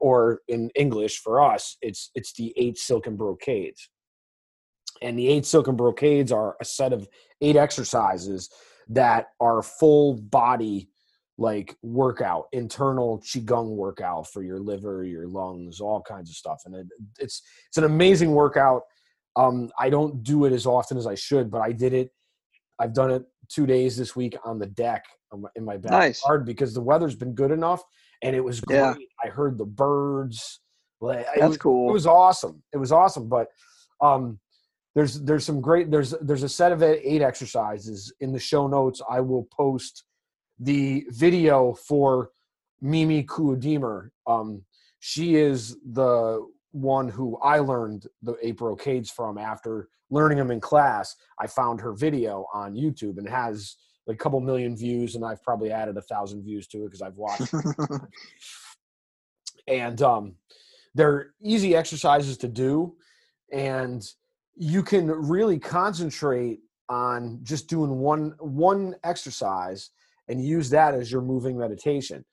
or 0.00 0.40
in 0.48 0.70
English 0.74 1.18
for 1.18 1.42
us, 1.42 1.76
it's 1.82 2.10
it's 2.14 2.32
the 2.34 2.52
eight 2.56 2.78
silken 2.78 3.16
brocades. 3.16 3.90
And 5.02 5.18
the 5.18 5.28
eight 5.28 5.44
silken 5.44 5.76
brocades 5.76 6.32
are 6.32 6.56
a 6.60 6.64
set 6.64 6.92
of 6.92 7.08
eight 7.40 7.56
exercises 7.56 8.48
that 8.88 9.28
are 9.40 9.62
full 9.62 10.14
body 10.14 10.88
like 11.36 11.76
workout, 11.82 12.44
internal 12.52 13.18
qigong 13.20 13.70
workout 13.70 14.28
for 14.30 14.42
your 14.42 14.60
liver, 14.60 15.02
your 15.04 15.26
lungs, 15.26 15.80
all 15.80 16.00
kinds 16.00 16.30
of 16.30 16.36
stuff. 16.36 16.62
And 16.64 16.74
it, 16.76 16.86
it's 17.18 17.42
it's 17.68 17.76
an 17.78 17.84
amazing 17.84 18.30
workout. 18.32 18.82
Um, 19.36 19.70
I 19.78 19.90
don't 19.90 20.22
do 20.22 20.44
it 20.44 20.52
as 20.52 20.64
often 20.64 20.96
as 20.96 21.06
I 21.08 21.16
should, 21.16 21.50
but 21.50 21.60
I 21.60 21.72
did 21.72 21.92
it. 21.92 22.10
I've 22.78 22.94
done 22.94 23.10
it 23.10 23.24
two 23.48 23.66
days 23.66 23.96
this 23.96 24.14
week 24.14 24.36
on 24.44 24.58
the 24.58 24.66
deck 24.66 25.04
my- 25.32 25.48
in 25.56 25.64
my 25.64 25.76
Nice. 25.82 26.20
backyard 26.20 26.46
because 26.46 26.72
the 26.72 26.80
weather's 26.80 27.16
been 27.16 27.34
good 27.34 27.50
enough 27.50 27.82
and 28.22 28.36
it 28.36 28.40
was 28.40 28.60
great. 28.60 28.76
Yeah. 28.78 28.94
I 29.22 29.28
heard 29.28 29.58
the 29.58 29.64
birds. 29.66 30.60
Like, 31.00 31.20
it 31.20 31.26
That's 31.40 31.48
was- 31.48 31.58
cool. 31.58 31.90
It 31.90 31.92
was 31.92 32.06
awesome. 32.06 32.62
It 32.72 32.78
was 32.78 32.92
awesome. 32.92 33.28
But 33.28 33.48
um, 34.00 34.38
there's 34.94 35.20
there's 35.22 35.44
some 35.44 35.60
great 35.60 35.90
there's 35.90 36.14
there's 36.20 36.42
a 36.42 36.48
set 36.48 36.72
of 36.72 36.82
eight 36.82 37.22
exercises 37.22 38.12
in 38.20 38.32
the 38.32 38.38
show 38.38 38.66
notes. 38.66 39.02
I 39.08 39.20
will 39.20 39.48
post 39.52 40.04
the 40.58 41.04
video 41.10 41.74
for 41.74 42.30
Mimi 42.80 43.24
Kuo-Deemer. 43.24 44.12
Um, 44.26 44.62
she 45.00 45.36
is 45.36 45.76
the 45.92 46.46
one 46.70 47.08
who 47.08 47.36
I 47.38 47.58
learned 47.58 48.06
the 48.22 48.36
eight 48.42 48.56
brocades 48.56 49.10
from 49.10 49.36
after 49.36 49.88
learning 50.10 50.38
them 50.38 50.50
in 50.50 50.60
class. 50.60 51.14
I 51.40 51.46
found 51.46 51.80
her 51.80 51.92
video 51.92 52.46
on 52.54 52.74
YouTube 52.74 53.18
and 53.18 53.28
has 53.28 53.76
like 54.06 54.14
a 54.14 54.18
couple 54.18 54.40
million 54.40 54.76
views, 54.76 55.16
and 55.16 55.24
I've 55.24 55.42
probably 55.42 55.72
added 55.72 55.96
a 55.96 56.02
thousand 56.02 56.44
views 56.44 56.68
to 56.68 56.78
it 56.82 56.84
because 56.84 57.02
I've 57.02 57.16
watched 57.16 57.52
and 59.66 60.00
um, 60.02 60.34
they're 60.94 61.34
easy 61.42 61.74
exercises 61.74 62.36
to 62.38 62.48
do 62.48 62.94
and 63.52 64.06
you 64.56 64.82
can 64.82 65.08
really 65.08 65.58
concentrate 65.58 66.60
on 66.88 67.40
just 67.42 67.68
doing 67.68 67.90
one 67.90 68.34
one 68.38 68.94
exercise 69.04 69.90
and 70.28 70.44
use 70.44 70.70
that 70.70 70.94
as 70.94 71.10
your 71.10 71.22
moving 71.22 71.58
meditation. 71.58 72.24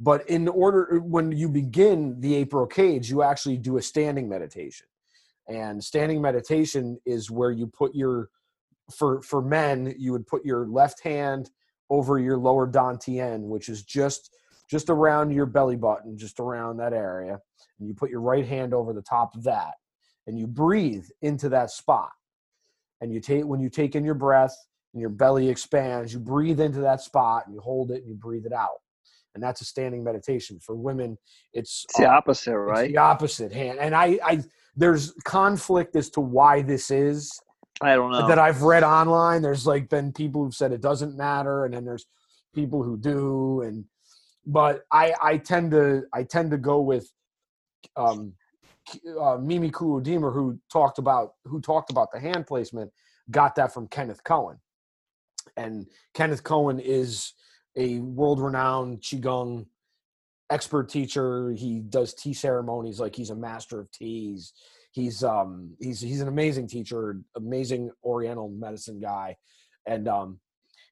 But 0.00 0.28
in 0.28 0.48
order 0.48 1.00
when 1.00 1.32
you 1.32 1.48
begin 1.48 2.20
the 2.20 2.34
eight 2.34 2.50
brocades 2.50 3.08
you 3.08 3.22
actually 3.22 3.58
do 3.58 3.76
a 3.76 3.82
standing 3.82 4.28
meditation. 4.28 4.86
And 5.48 5.82
standing 5.82 6.20
meditation 6.20 6.98
is 7.04 7.30
where 7.30 7.50
you 7.50 7.66
put 7.66 7.94
your 7.94 8.28
for 8.94 9.22
for 9.22 9.40
men 9.40 9.94
you 9.98 10.12
would 10.12 10.26
put 10.26 10.44
your 10.44 10.66
left 10.66 11.02
hand 11.02 11.50
over 11.90 12.18
your 12.18 12.36
lower 12.36 12.66
dantian 12.66 13.42
which 13.42 13.68
is 13.68 13.82
just 13.82 14.34
just 14.68 14.88
around 14.88 15.30
your 15.32 15.44
belly 15.44 15.76
button, 15.76 16.16
just 16.16 16.40
around 16.40 16.78
that 16.78 16.94
area. 16.94 17.38
And 17.78 17.88
you 17.88 17.94
put 17.94 18.10
your 18.10 18.22
right 18.22 18.46
hand 18.46 18.72
over 18.72 18.92
the 18.92 19.02
top 19.02 19.34
of 19.34 19.44
that 19.44 19.74
and 20.26 20.38
you 20.38 20.46
breathe 20.46 21.06
into 21.22 21.48
that 21.50 21.70
spot. 21.70 22.10
And 23.00 23.12
you 23.12 23.20
take 23.20 23.44
when 23.44 23.60
you 23.60 23.68
take 23.68 23.96
in 23.96 24.04
your 24.04 24.14
breath 24.14 24.56
and 24.94 25.00
your 25.00 25.10
belly 25.10 25.48
expands, 25.48 26.12
you 26.12 26.20
breathe 26.20 26.60
into 26.60 26.80
that 26.80 27.00
spot 27.00 27.44
and 27.46 27.54
you 27.54 27.60
hold 27.60 27.90
it 27.90 28.02
and 28.02 28.08
you 28.08 28.14
breathe 28.14 28.46
it 28.46 28.52
out. 28.52 28.78
And 29.34 29.42
that's 29.42 29.60
a 29.62 29.64
standing 29.64 30.04
meditation. 30.04 30.60
For 30.60 30.74
women, 30.74 31.16
it's 31.52 31.84
It's 31.88 31.98
the 31.98 32.06
uh, 32.06 32.12
opposite, 32.12 32.52
it's 32.52 32.70
right? 32.70 32.88
the 32.88 32.98
opposite 32.98 33.52
hand. 33.52 33.78
And 33.80 33.94
I, 33.94 34.18
I 34.24 34.42
there's 34.76 35.12
conflict 35.24 35.96
as 35.96 36.10
to 36.10 36.20
why 36.20 36.62
this 36.62 36.90
is 36.90 37.40
I 37.80 37.94
don't 37.96 38.12
know. 38.12 38.28
that 38.28 38.38
I've 38.38 38.62
read 38.62 38.84
online. 38.84 39.42
There's 39.42 39.66
like 39.66 39.88
been 39.88 40.12
people 40.12 40.44
who've 40.44 40.54
said 40.54 40.70
it 40.72 40.80
doesn't 40.82 41.16
matter, 41.16 41.64
and 41.64 41.74
then 41.74 41.84
there's 41.84 42.06
people 42.54 42.82
who 42.82 42.96
do. 42.96 43.62
And 43.62 43.84
but 44.46 44.84
I 44.92 45.14
I 45.20 45.38
tend 45.38 45.72
to 45.72 46.04
I 46.12 46.22
tend 46.22 46.50
to 46.52 46.58
go 46.58 46.80
with 46.80 47.10
um, 47.96 48.34
uh, 49.20 49.36
Mimi 49.38 49.70
Kuo-Deemer 49.70 50.32
who 50.32 50.58
talked 50.70 50.98
about 50.98 51.34
who 51.44 51.60
talked 51.60 51.90
about 51.90 52.10
the 52.12 52.20
hand 52.20 52.46
placement. 52.46 52.90
Got 53.30 53.54
that 53.56 53.72
from 53.72 53.86
Kenneth 53.88 54.24
Cohen, 54.24 54.58
and 55.56 55.86
Kenneth 56.14 56.42
Cohen 56.42 56.80
is 56.80 57.32
a 57.76 58.00
world-renowned 58.00 59.00
qigong 59.00 59.66
expert 60.50 60.88
teacher. 60.88 61.52
He 61.52 61.80
does 61.80 62.12
tea 62.14 62.34
ceremonies 62.34 63.00
like 63.00 63.14
he's 63.14 63.30
a 63.30 63.36
master 63.36 63.80
of 63.80 63.90
teas. 63.92 64.52
He's 64.90 65.24
um 65.24 65.74
he's 65.80 66.00
he's 66.00 66.20
an 66.20 66.28
amazing 66.28 66.66
teacher, 66.68 67.20
amazing 67.36 67.90
Oriental 68.04 68.48
medicine 68.50 69.00
guy, 69.00 69.36
and 69.86 70.06
um 70.08 70.40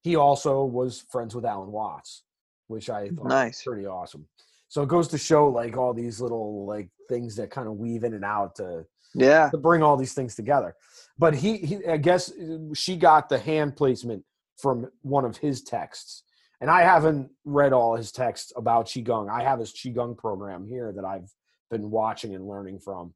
he 0.03 0.17
also 0.17 0.65
was 0.65 1.05
friends 1.11 1.35
with 1.35 1.45
Alan 1.45 1.71
Watts, 1.71 2.23
which 2.69 2.89
I 2.89 3.09
thought 3.09 3.25
was 3.25 3.31
Nice. 3.31 3.63
pretty 3.65 3.87
awesome. 3.87 4.27
So 4.71 4.83
it 4.83 4.89
goes 4.89 5.09
to 5.09 5.19
show 5.19 5.49
like 5.49 5.77
all 5.77 5.93
these 5.93 6.21
little 6.21 6.65
like 6.65 6.89
things 7.09 7.35
that 7.37 7.51
kind 7.51 7.67
of 7.67 7.75
weave 7.75 8.05
in 8.05 8.15
and 8.15 8.25
out 8.25 8.55
to 8.57 8.87
Yeah. 9.15 9.51
to 9.51 9.59
bring 9.59 9.83
all 9.83 9.97
these 9.97 10.15
things 10.15 10.37
together. 10.37 10.77
But 11.19 11.35
he, 11.35 11.59
he 11.59 11.87
I 11.87 11.97
guess 11.97 12.31
uh, 12.33 12.59
she 12.73 12.97
got 12.97 13.29
the 13.29 13.39
hand 13.39 13.77
placement 13.77 14.25
from 14.63 14.89
one 15.03 15.25
of 15.25 15.37
his 15.37 15.63
texts. 15.63 16.23
And 16.61 16.71
I 16.71 16.83
haven't 16.83 17.31
read 17.45 17.73
all 17.73 17.97
his 17.97 18.13
texts 18.13 18.53
about 18.55 18.87
Qigong. 18.87 19.29
I 19.31 19.43
have 19.43 19.59
his 19.59 19.73
Qigong 19.73 20.17
program 20.17 20.67
here 20.67 20.93
that 20.95 21.05
I've 21.05 21.29
been 21.71 21.91
watching 21.91 22.35
and 22.35 22.47
learning 22.47 22.79
from. 22.79 23.13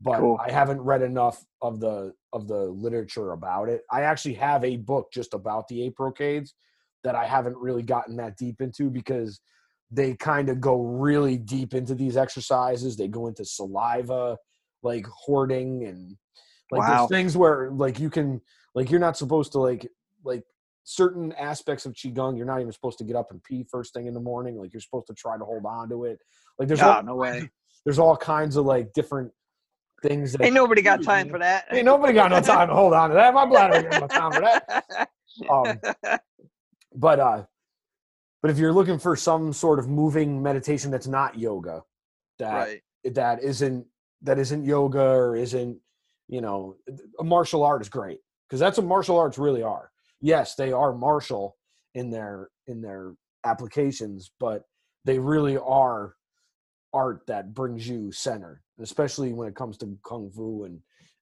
But 0.00 0.20
Cool. 0.20 0.38
I 0.42 0.50
haven't 0.50 0.80
read 0.80 1.02
enough 1.02 1.44
of 1.60 1.78
the 1.80 2.14
of 2.32 2.48
the 2.48 2.62
literature 2.68 3.32
about 3.32 3.68
it. 3.68 3.82
I 3.90 4.02
actually 4.02 4.34
have 4.34 4.64
a 4.64 4.76
book 4.78 5.08
just 5.12 5.34
about 5.34 5.68
the 5.68 5.82
eight 5.82 5.96
brocades 5.96 6.54
that 7.04 7.14
I 7.14 7.26
haven't 7.26 7.56
really 7.58 7.82
gotten 7.82 8.16
that 8.16 8.36
deep 8.38 8.60
into 8.62 8.88
because 8.88 9.40
they 9.90 10.14
kind 10.14 10.48
of 10.48 10.60
go 10.60 10.80
really 10.82 11.36
deep 11.36 11.74
into 11.74 11.94
these 11.94 12.16
exercises. 12.16 12.96
They 12.96 13.08
go 13.08 13.26
into 13.28 13.44
saliva, 13.44 14.36
like 14.82 15.06
hoarding 15.06 15.84
and 15.84 16.16
Like 16.70 16.80
Wow. 16.80 16.96
there's 16.96 17.08
things 17.08 17.36
where 17.36 17.70
like 17.70 18.00
you 18.00 18.10
can 18.10 18.40
like 18.74 18.90
you're 18.90 19.00
not 19.00 19.16
supposed 19.16 19.52
to 19.52 19.58
like 19.60 19.88
like 20.24 20.42
certain 20.82 21.32
aspects 21.32 21.86
of 21.86 21.92
qigong 21.94 22.36
you're 22.36 22.46
not 22.46 22.60
even 22.60 22.72
supposed 22.72 22.98
to 22.98 23.04
get 23.04 23.16
up 23.16 23.30
and 23.30 23.42
pee 23.44 23.64
first 23.70 23.94
thing 23.94 24.06
in 24.06 24.14
the 24.14 24.20
morning. 24.20 24.56
Like 24.56 24.72
you're 24.72 24.80
supposed 24.80 25.06
to 25.06 25.14
try 25.14 25.38
to 25.38 25.44
hold 25.44 25.64
on 25.64 25.88
to 25.90 26.04
it. 26.04 26.18
Like 26.58 26.68
there's 26.68 26.82
Oh, 26.82 26.90
all 26.92 27.02
no 27.02 27.14
way. 27.16 27.48
there's 27.84 27.98
all 28.00 28.16
kinds 28.16 28.56
of 28.56 28.66
like 28.66 28.92
different 28.92 29.30
things 30.02 30.32
that 30.32 30.42
Ain't 30.42 30.54
nobody 30.54 30.82
got 30.82 31.02
time 31.02 31.28
for 31.28 31.38
that. 31.38 31.66
Ain't 31.72 31.84
nobody 31.84 32.12
got 32.12 32.30
no 32.30 32.40
time 32.40 32.68
to 32.68 32.74
hold 32.74 32.92
on 32.94 33.10
to 33.10 33.14
that. 33.14 33.32
My 33.32 33.46
bladder 33.46 33.74
ain't 33.76 33.90
got 33.90 34.00
no 34.00 34.08
time 34.08 34.32
for 34.32 34.40
that. 34.40 35.08
Um, 35.50 35.78
but 36.94 37.20
uh, 37.20 37.44
but 38.46 38.52
if 38.52 38.60
you're 38.60 38.72
looking 38.72 39.00
for 39.00 39.16
some 39.16 39.52
sort 39.52 39.80
of 39.80 39.88
moving 39.88 40.40
meditation 40.40 40.88
that's 40.88 41.08
not 41.08 41.36
yoga, 41.36 41.82
that 42.38 42.52
right. 42.52 42.80
that 43.12 43.42
isn't 43.42 43.84
that 44.22 44.38
isn't 44.38 44.64
yoga 44.64 45.02
or 45.02 45.34
isn't 45.34 45.76
you 46.28 46.40
know 46.40 46.76
a 47.18 47.24
martial 47.24 47.64
art 47.64 47.82
is 47.82 47.88
great 47.88 48.20
because 48.48 48.60
that's 48.60 48.78
what 48.78 48.86
martial 48.86 49.18
arts 49.18 49.36
really 49.36 49.64
are. 49.64 49.90
Yes, 50.20 50.54
they 50.54 50.70
are 50.70 50.92
martial 50.92 51.56
in 51.96 52.08
their 52.08 52.50
in 52.68 52.80
their 52.80 53.14
applications, 53.44 54.30
but 54.38 54.62
they 55.04 55.18
really 55.18 55.56
are 55.56 56.14
art 56.92 57.22
that 57.26 57.52
brings 57.52 57.88
you 57.88 58.12
center, 58.12 58.62
especially 58.78 59.32
when 59.32 59.48
it 59.48 59.56
comes 59.56 59.76
to 59.78 59.98
kung 60.04 60.30
fu 60.30 60.62
and 60.62 60.78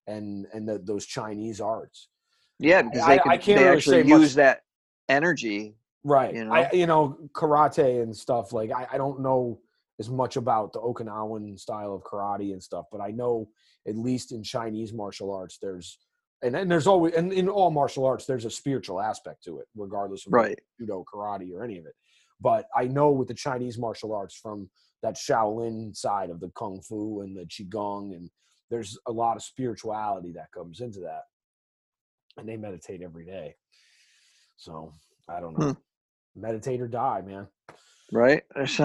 and 0.07 0.47
and 0.53 0.69
the, 0.69 0.79
those 0.79 1.07
Chinese 1.07 1.59
arts. 1.59 2.11
Yeah, 2.59 2.83
because 2.83 3.07
they, 3.07 3.17
can, 3.17 3.33
I 3.33 3.39
can't 3.39 3.47
they 3.47 3.65
really 3.65 3.77
actually 3.79 4.03
say 4.03 4.09
much- 4.11 4.21
use 4.21 4.35
that 4.35 4.61
energy. 5.09 5.77
Right. 6.05 6.35
You 6.35 6.53
I 6.53 6.71
you 6.73 6.87
know 6.87 7.19
karate 7.33 8.03
and 8.03 8.15
stuff 8.15 8.53
like 8.53 8.71
I, 8.71 8.87
I 8.93 8.99
don't 8.99 9.21
know 9.21 9.61
as 9.99 10.11
much 10.11 10.37
about 10.37 10.73
the 10.73 10.81
Okinawan 10.81 11.59
style 11.59 11.95
of 11.95 12.03
karate 12.03 12.53
and 12.53 12.63
stuff, 12.63 12.87
but 12.93 13.01
I 13.01 13.11
know 13.11 13.49
at 13.89 13.97
least 13.97 14.33
in 14.33 14.43
Chinese 14.43 14.93
martial 14.93 15.33
arts 15.33 15.59
there's 15.61 15.99
and, 16.43 16.55
and 16.55 16.71
there's 16.71 16.87
always 16.87 17.15
and 17.15 17.33
in 17.33 17.49
all 17.49 17.71
martial 17.71 18.05
arts 18.05 18.27
there's 18.27 18.45
a 18.45 18.51
spiritual 18.51 19.01
aspect 19.01 19.45
to 19.45 19.61
it, 19.61 19.67
regardless 19.75 20.27
of 20.27 20.33
Right. 20.33 20.59
judo, 20.79 21.05
karate, 21.13 21.53
or 21.53 21.65
any 21.65 21.79
of 21.79 21.87
it. 21.87 21.95
But 22.41 22.67
I 22.77 22.85
know 22.85 23.11
with 23.11 23.29
the 23.29 23.35
Chinese 23.35 23.79
martial 23.79 24.15
arts 24.15 24.35
from 24.35 24.69
that 25.03 25.15
Shaolin 25.17 25.97
side 25.97 26.31
of 26.31 26.41
the 26.41 26.51
kung 26.51 26.81
fu 26.83 27.23
and 27.23 27.37
the 27.37 27.47
qigong 27.47 28.15
and 28.15 28.31
there's 28.71 28.99
a 29.07 29.13
lot 29.13 29.37
of 29.37 29.43
spirituality 29.43 30.33
that 30.33 30.53
comes 30.53 30.81
into 30.81 31.01
that. 31.01 31.23
And 32.37 32.49
they 32.49 32.57
meditate 32.57 33.03
every 33.03 33.25
day. 33.25 33.55
So 34.57 34.93
I 35.29 35.41
don't 35.41 35.55
hmm. 35.55 35.61
know. 35.61 35.77
Meditate 36.37 36.81
or 36.81 36.89
die, 36.89 37.23
man. 37.23 37.47
Right. 38.13 38.43
yeah. 38.57 38.77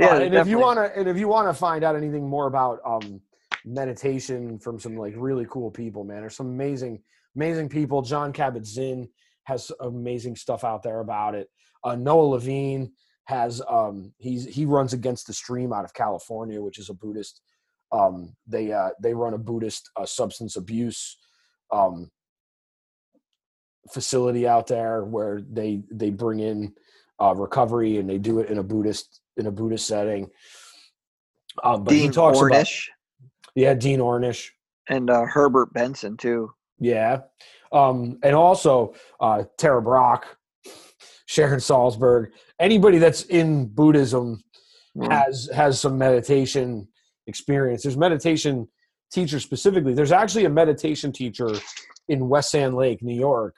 Uh, 0.00 0.20
and 0.20 0.34
if 0.34 0.46
you 0.46 0.58
want 0.58 0.78
to, 0.78 0.98
and 0.98 1.08
if 1.08 1.18
you 1.18 1.28
want 1.28 1.48
to 1.48 1.54
find 1.54 1.84
out 1.84 1.96
anything 1.96 2.28
more 2.28 2.46
about 2.46 2.80
um, 2.84 3.20
meditation 3.64 4.58
from 4.58 4.78
some 4.78 4.96
like 4.96 5.14
really 5.16 5.46
cool 5.48 5.70
people, 5.70 6.04
man, 6.04 6.20
there's 6.20 6.36
some 6.36 6.48
amazing, 6.48 7.02
amazing 7.36 7.68
people. 7.68 8.02
John 8.02 8.32
Kabat-Zinn 8.32 9.08
has 9.44 9.72
amazing 9.80 10.36
stuff 10.36 10.64
out 10.64 10.82
there 10.82 11.00
about 11.00 11.34
it. 11.34 11.48
Uh, 11.84 11.94
Noah 11.94 12.26
Levine 12.26 12.92
has 13.24 13.62
um, 13.68 14.12
he's 14.18 14.44
he 14.46 14.64
runs 14.64 14.92
against 14.92 15.26
the 15.26 15.32
stream 15.32 15.72
out 15.72 15.84
of 15.84 15.94
California, 15.94 16.60
which 16.60 16.78
is 16.78 16.90
a 16.90 16.94
Buddhist. 16.94 17.40
Um, 17.92 18.34
they 18.46 18.72
uh, 18.72 18.90
they 19.02 19.14
run 19.14 19.34
a 19.34 19.38
Buddhist 19.38 19.90
uh, 19.96 20.06
substance 20.06 20.56
abuse 20.56 21.16
um, 21.72 22.10
facility 23.92 24.46
out 24.46 24.66
there 24.66 25.04
where 25.04 25.42
they 25.50 25.82
they 25.90 26.10
bring 26.10 26.40
in 26.40 26.74
uh, 27.20 27.34
recovery 27.34 27.98
and 27.98 28.08
they 28.08 28.18
do 28.18 28.38
it 28.40 28.50
in 28.50 28.58
a 28.58 28.62
Buddhist 28.62 29.20
in 29.36 29.46
a 29.46 29.50
Buddhist 29.50 29.86
setting. 29.86 30.28
Um, 31.64 31.84
but 31.84 31.94
he 31.94 32.00
Dean 32.02 32.12
talks 32.12 32.38
about 32.38 32.50
Ornish 32.52 32.86
yeah 33.54 33.74
Dean 33.74 34.00
Ornish 34.00 34.50
and 34.88 35.10
uh, 35.10 35.22
Herbert 35.24 35.72
Benson 35.72 36.16
too. 36.16 36.52
yeah, 36.78 37.20
um, 37.72 38.18
and 38.22 38.34
also 38.34 38.94
uh, 39.20 39.44
Tara 39.58 39.82
Brach, 39.82 40.24
Sharon 41.26 41.60
Salzberg, 41.60 42.28
anybody 42.60 42.98
that's 42.98 43.22
in 43.24 43.66
Buddhism 43.66 44.42
Mm. 44.96 45.12
has 45.12 45.48
has 45.54 45.80
some 45.80 45.96
meditation 45.98 46.88
experience. 47.26 47.82
There's 47.82 47.96
meditation 47.96 48.66
teachers 49.12 49.44
specifically. 49.44 49.94
There's 49.94 50.12
actually 50.12 50.46
a 50.46 50.50
meditation 50.50 51.12
teacher 51.12 51.50
in 52.08 52.28
West 52.28 52.50
Sand 52.50 52.74
Lake, 52.74 53.02
New 53.02 53.14
York, 53.14 53.54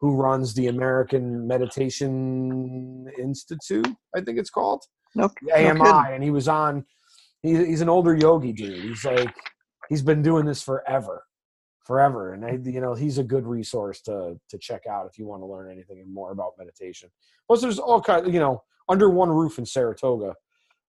who 0.00 0.14
runs 0.14 0.54
the 0.54 0.68
American 0.68 1.46
Meditation 1.46 3.06
Institute. 3.18 3.88
I 4.16 4.20
think 4.20 4.38
it's 4.38 4.50
called 4.50 4.84
No, 5.14 5.30
no 5.42 5.54
AMI, 5.54 5.78
kidding. 5.80 6.14
and 6.14 6.22
he 6.24 6.30
was 6.30 6.48
on. 6.48 6.84
He's 7.42 7.58
he's 7.66 7.80
an 7.80 7.88
older 7.88 8.16
yogi 8.16 8.52
dude. 8.52 8.82
He's 8.82 9.04
like 9.04 9.34
he's 9.88 10.02
been 10.02 10.22
doing 10.22 10.44
this 10.44 10.62
forever, 10.62 11.24
forever, 11.84 12.34
and 12.34 12.44
I, 12.44 12.58
you 12.64 12.80
know 12.80 12.94
he's 12.94 13.18
a 13.18 13.24
good 13.24 13.46
resource 13.46 14.00
to 14.02 14.38
to 14.50 14.58
check 14.58 14.86
out 14.86 15.06
if 15.06 15.18
you 15.18 15.26
want 15.26 15.42
to 15.42 15.46
learn 15.46 15.70
anything 15.70 16.04
more 16.12 16.32
about 16.32 16.52
meditation. 16.58 17.10
Plus, 17.46 17.60
there's 17.60 17.78
all 17.78 18.00
kind, 18.00 18.32
you 18.32 18.40
know, 18.40 18.62
under 18.88 19.08
one 19.10 19.30
roof 19.30 19.58
in 19.58 19.66
Saratoga. 19.66 20.34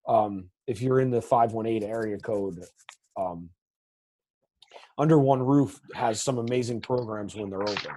Um, 0.07 0.49
if 0.67 0.81
you're 0.81 0.99
in 0.99 1.11
the 1.11 1.21
five 1.21 1.53
one 1.53 1.65
eight 1.67 1.83
area 1.83 2.17
code, 2.17 2.63
um, 3.17 3.49
under 4.97 5.19
one 5.19 5.41
roof 5.41 5.79
has 5.93 6.21
some 6.21 6.37
amazing 6.39 6.81
programs 6.81 7.35
when 7.35 7.49
they're 7.49 7.61
open, 7.61 7.91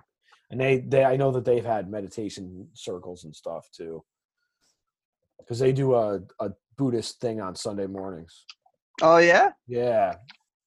and 0.53 0.61
they 0.61 0.79
they 0.81 1.03
I 1.05 1.17
know 1.17 1.33
that 1.33 1.45
they've 1.45 1.65
had 1.65 1.91
meditation 1.91 2.69
circles 2.75 3.25
and 3.25 3.35
stuff 3.35 3.69
too 3.75 4.05
because 5.39 5.59
they 5.59 5.73
do 5.73 5.95
a, 5.95 6.21
a 6.39 6.51
Buddhist 6.77 7.21
thing 7.21 7.41
on 7.41 7.57
Sunday 7.57 7.87
mornings. 7.87 8.45
Oh 9.01 9.17
yeah. 9.17 9.51
Yeah. 9.67 10.15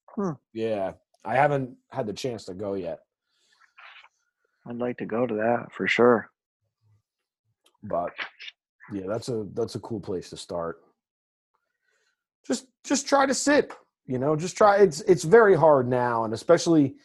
Hmm. 0.10 0.32
Yeah. 0.54 0.94
I 1.24 1.36
haven't 1.36 1.78
had 1.92 2.08
the 2.08 2.14
chance 2.14 2.46
to 2.46 2.54
go 2.54 2.74
yet, 2.74 3.00
I'd 4.68 4.78
like 4.78 4.98
to 4.98 5.06
go 5.06 5.26
to 5.26 5.36
that 5.36 5.72
for 5.72 5.88
sure. 5.88 6.30
but 7.84 8.12
yeah, 8.92 9.06
that's 9.08 9.30
a 9.30 9.48
that's 9.54 9.76
a 9.76 9.80
cool 9.80 10.00
place 10.00 10.30
to 10.32 10.38
start. 10.38 10.82
Just 12.46 12.68
just 12.84 13.08
try 13.08 13.26
to 13.26 13.34
sit, 13.34 13.74
you 14.08 14.20
know, 14.20 14.36
just 14.36 14.58
try 14.58 14.78
it's 14.78 15.02
it's 15.02 15.24
very 15.24 15.56
hard 15.56 15.88
now 15.88 16.26
and 16.26 16.34
especially 16.34 16.96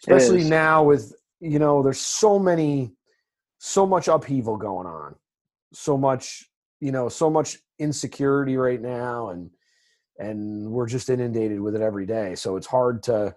especially 0.00 0.44
now 0.44 0.84
with 0.84 1.14
you 1.40 1.58
know, 1.58 1.82
there's 1.82 2.00
so 2.00 2.38
many 2.38 2.92
so 3.58 3.86
much 3.86 4.08
upheaval 4.08 4.56
going 4.56 4.86
on. 4.86 5.14
So 5.72 5.96
much, 5.98 6.48
you 6.80 6.92
know, 6.92 7.08
so 7.08 7.28
much 7.28 7.58
insecurity 7.78 8.56
right 8.56 8.80
now 8.80 9.30
and 9.30 9.50
and 10.18 10.70
we're 10.70 10.88
just 10.88 11.10
inundated 11.10 11.60
with 11.60 11.76
it 11.76 11.80
every 11.80 12.06
day. 12.06 12.34
So 12.34 12.56
it's 12.56 12.66
hard 12.66 13.02
to 13.04 13.34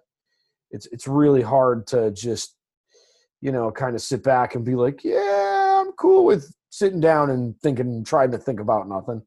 it's 0.71 0.87
it's 0.87 1.07
really 1.07 1.41
hard 1.41 1.87
to 1.87 2.11
just 2.11 2.55
you 3.41 3.51
know 3.51 3.71
kind 3.71 3.95
of 3.95 4.01
sit 4.01 4.23
back 4.23 4.55
and 4.55 4.65
be 4.65 4.75
like, 4.75 5.03
yeah, 5.03 5.81
I'm 5.81 5.91
cool 5.93 6.25
with 6.25 6.53
sitting 6.69 7.01
down 7.01 7.29
and 7.29 7.59
thinking 7.59 8.03
trying 8.03 8.31
to 8.31 8.37
think 8.37 8.59
about 8.59 8.87
nothing. 8.87 9.21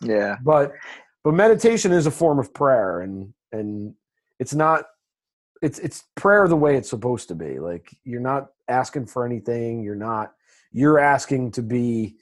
Yeah. 0.00 0.36
But 0.42 0.72
but 1.22 1.34
meditation 1.34 1.92
is 1.92 2.06
a 2.06 2.10
form 2.10 2.38
of 2.38 2.54
prayer 2.54 3.00
and 3.00 3.32
and 3.52 3.94
it's 4.38 4.54
not 4.54 4.86
it's 5.62 5.78
it's 5.78 6.04
prayer 6.14 6.48
the 6.48 6.56
way 6.56 6.76
it's 6.76 6.90
supposed 6.90 7.28
to 7.28 7.34
be. 7.34 7.58
Like 7.58 7.94
you're 8.04 8.20
not 8.20 8.48
asking 8.68 9.06
for 9.06 9.24
anything, 9.24 9.82
you're 9.82 9.94
not 9.94 10.32
you're 10.72 10.98
asking 10.98 11.52
to 11.52 11.62
be 11.62 12.16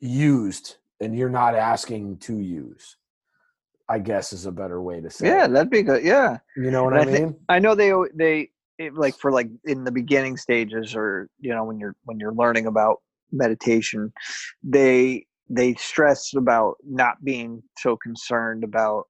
used 0.00 0.76
and 1.00 1.16
you're 1.16 1.28
not 1.28 1.54
asking 1.54 2.18
to 2.18 2.38
use. 2.38 2.96
I 3.88 3.98
guess 3.98 4.32
is 4.32 4.46
a 4.46 4.52
better 4.52 4.80
way 4.80 5.00
to 5.00 5.10
say. 5.10 5.26
Yeah, 5.26 5.44
it. 5.44 5.52
that'd 5.52 5.70
be 5.70 5.82
good. 5.82 6.02
Yeah. 6.02 6.38
You 6.56 6.70
know 6.70 6.84
what 6.84 6.96
And 6.96 7.10
I 7.10 7.12
mean? 7.12 7.36
I 7.48 7.58
know 7.58 7.74
they 7.74 7.92
they 8.14 8.50
it, 8.78 8.94
like 8.94 9.16
for 9.16 9.30
like 9.30 9.48
in 9.64 9.84
the 9.84 9.92
beginning 9.92 10.36
stages 10.36 10.94
or 10.94 11.28
you 11.40 11.54
know 11.54 11.64
when 11.64 11.78
you're 11.78 11.94
when 12.04 12.18
you're 12.18 12.34
learning 12.34 12.66
about 12.66 13.02
meditation, 13.32 14.12
they 14.62 15.26
they 15.50 15.74
stress 15.74 16.32
about 16.34 16.76
not 16.84 17.22
being 17.22 17.62
so 17.78 17.96
concerned 17.96 18.64
about 18.64 19.04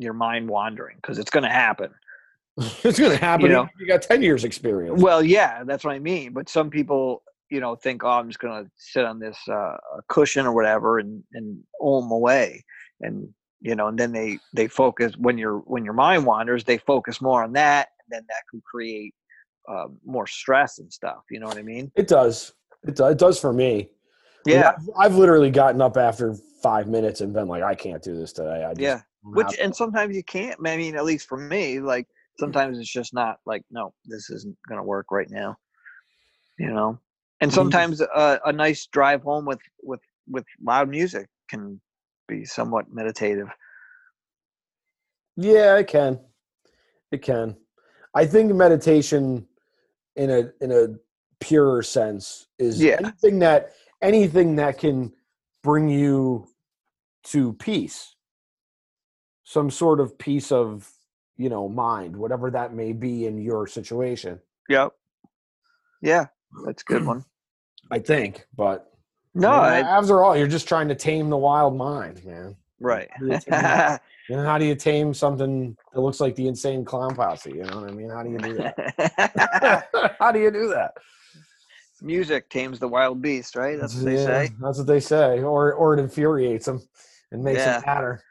your 0.00 0.14
mind 0.14 0.48
wandering 0.48 0.96
because 0.96 1.18
it's 1.18 1.30
going 1.30 1.44
to 1.44 1.50
happen. 1.50 1.90
it's 2.56 2.98
going 2.98 3.12
to 3.12 3.16
happen. 3.16 3.46
You 3.46 3.52
know- 3.52 3.68
you 3.78 3.86
got 3.86 4.02
10 4.02 4.22
years 4.22 4.44
experience. 4.44 5.00
Well, 5.00 5.22
yeah, 5.22 5.62
that's 5.64 5.84
what 5.84 5.94
I 5.94 5.98
mean. 5.98 6.32
But 6.32 6.48
some 6.48 6.70
people, 6.70 7.22
you 7.50 7.60
know, 7.60 7.76
think, 7.76 8.04
oh, 8.04 8.08
I'm 8.08 8.28
just 8.28 8.38
going 8.38 8.64
to 8.64 8.70
sit 8.76 9.04
on 9.04 9.18
this 9.18 9.38
uh, 9.48 9.76
cushion 10.08 10.46
or 10.46 10.52
whatever 10.52 10.98
and 10.98 11.22
and 11.32 11.58
om 11.80 12.10
away, 12.10 12.64
and 13.00 13.28
you 13.60 13.74
know, 13.74 13.88
and 13.88 13.98
then 13.98 14.12
they 14.12 14.38
they 14.54 14.68
focus 14.68 15.14
when 15.16 15.36
your 15.36 15.58
when 15.58 15.84
your 15.84 15.94
mind 15.94 16.24
wanders, 16.24 16.64
they 16.64 16.78
focus 16.78 17.20
more 17.20 17.42
on 17.42 17.52
that, 17.54 17.88
and 17.98 18.16
then 18.18 18.24
that 18.28 18.42
can 18.50 18.62
create 18.64 19.14
uh, 19.68 19.86
more 20.04 20.26
stress 20.26 20.78
and 20.78 20.92
stuff. 20.92 21.22
You 21.30 21.40
know 21.40 21.46
what 21.46 21.58
I 21.58 21.62
mean? 21.62 21.90
It 21.96 22.08
does. 22.08 22.52
It 22.86 22.96
does, 22.96 23.12
it 23.12 23.18
does 23.18 23.38
for 23.38 23.52
me. 23.52 23.90
Yeah, 24.46 24.72
I've, 24.76 24.90
I've 24.98 25.16
literally 25.16 25.50
gotten 25.50 25.82
up 25.82 25.96
after 25.96 26.34
five 26.62 26.88
minutes 26.88 27.20
and 27.20 27.32
been 27.32 27.48
like, 27.48 27.62
I 27.62 27.74
can't 27.74 28.02
do 28.02 28.16
this 28.16 28.32
today. 28.32 28.64
I 28.64 28.70
just 28.70 28.80
yeah. 28.80 29.00
Which 29.22 29.58
and 29.60 29.74
sometimes 29.74 30.16
you 30.16 30.24
can't. 30.24 30.58
I 30.64 30.76
mean, 30.76 30.96
at 30.96 31.04
least 31.04 31.28
for 31.28 31.36
me, 31.38 31.80
like 31.80 32.06
sometimes 32.38 32.78
it's 32.78 32.92
just 32.92 33.12
not 33.12 33.38
like, 33.46 33.62
no, 33.70 33.92
this 34.06 34.30
isn't 34.30 34.56
going 34.68 34.80
to 34.80 34.84
work 34.84 35.06
right 35.10 35.30
now. 35.30 35.56
You 36.58 36.68
know, 36.68 36.98
and 37.40 37.50
Mhm. 37.50 37.54
sometimes 37.54 38.00
a, 38.00 38.40
a 38.44 38.52
nice 38.52 38.86
drive 38.86 39.22
home 39.22 39.44
with 39.44 39.60
with 39.82 40.00
with 40.28 40.44
loud 40.62 40.88
music 40.88 41.28
can 41.48 41.80
be 42.28 42.44
somewhat 42.44 42.86
meditative. 42.92 43.48
Yeah, 45.36 45.76
it 45.78 45.86
can. 45.86 46.20
It 47.12 47.22
can. 47.22 47.56
I 48.14 48.26
think 48.26 48.52
meditation 48.52 49.46
in 50.16 50.30
a 50.30 50.52
in 50.60 50.72
a 50.72 50.88
purer 51.40 51.82
sense 51.82 52.46
is 52.58 52.80
Yeah. 52.80 52.96
anything 52.98 53.38
that 53.38 53.72
anything 54.02 54.56
that 54.56 54.78
can 54.78 55.12
bring 55.62 55.88
you 55.88 56.46
to 57.24 57.52
peace. 57.54 58.14
Some 59.50 59.68
sort 59.68 59.98
of 59.98 60.16
peace 60.16 60.52
of, 60.52 60.88
you 61.36 61.48
know, 61.48 61.68
mind, 61.68 62.14
whatever 62.14 62.52
that 62.52 62.72
may 62.72 62.92
be 62.92 63.26
in 63.26 63.36
your 63.36 63.66
situation. 63.66 64.38
Yep. 64.68 64.92
Yeah, 66.00 66.26
that's 66.64 66.82
a 66.82 66.84
good 66.84 67.04
one. 67.04 67.24
I 67.90 67.98
think, 67.98 68.46
but 68.56 68.92
No, 69.34 69.50
I 69.50 69.78
I, 69.80 69.80
after 69.80 70.22
all, 70.22 70.36
you're 70.36 70.46
just 70.46 70.68
trying 70.68 70.86
to 70.86 70.94
tame 70.94 71.30
the 71.30 71.36
wild 71.36 71.76
mind, 71.76 72.24
man. 72.24 72.54
right. 72.78 73.08
You 74.28 74.36
know, 74.36 74.44
how 74.44 74.58
do 74.58 74.64
you 74.64 74.76
tame 74.76 75.12
something 75.12 75.76
that 75.92 76.00
looks 76.00 76.20
like 76.20 76.36
the 76.36 76.46
insane 76.46 76.84
clown 76.84 77.16
posse? 77.16 77.50
You 77.50 77.64
know 77.64 77.80
what 77.80 77.88
I 77.88 77.90
mean? 77.90 78.08
How 78.10 78.22
do 78.22 78.30
you 78.30 78.38
do 78.38 78.54
that? 78.54 79.84
how 80.20 80.30
do 80.30 80.38
you 80.38 80.52
do 80.52 80.68
that? 80.68 80.92
Music 82.00 82.48
tames 82.48 82.78
the 82.78 82.86
wild 82.86 83.20
beast, 83.20 83.56
right? 83.56 83.76
That's 83.76 83.96
what 83.96 84.04
they 84.04 84.14
Yeah, 84.14 84.24
say. 84.46 84.52
That's 84.60 84.78
what 84.78 84.86
they 84.86 85.00
say, 85.00 85.42
or 85.42 85.72
or 85.74 85.94
it 85.94 86.00
infuriates 86.00 86.66
them 86.66 86.80
and 87.32 87.42
makes 87.42 87.64
Yeah. 87.64 87.80
them 87.80 87.82
matter. 87.86 88.22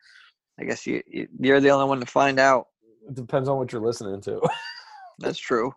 I 0.59 0.63
guess 0.65 0.85
you, 0.85 1.01
you 1.07 1.27
you're 1.39 1.61
the 1.61 1.69
only 1.69 1.87
one 1.87 1.99
to 2.01 2.05
find 2.05 2.39
out. 2.39 2.67
It 3.07 3.15
depends 3.15 3.47
on 3.47 3.57
what 3.57 3.71
you're 3.71 3.81
listening 3.81 4.21
to. 4.21 4.41
That's 5.19 5.39
true. 5.39 5.73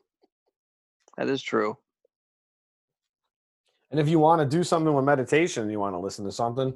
That 1.16 1.28
is 1.28 1.42
true. 1.42 1.76
And 3.90 4.00
if 4.00 4.08
you 4.08 4.18
want 4.18 4.40
to 4.40 4.56
do 4.56 4.64
something 4.64 4.92
with 4.92 5.04
meditation, 5.04 5.68
you 5.70 5.78
want 5.78 5.94
to 5.94 5.98
listen 5.98 6.24
to 6.24 6.32
something, 6.32 6.72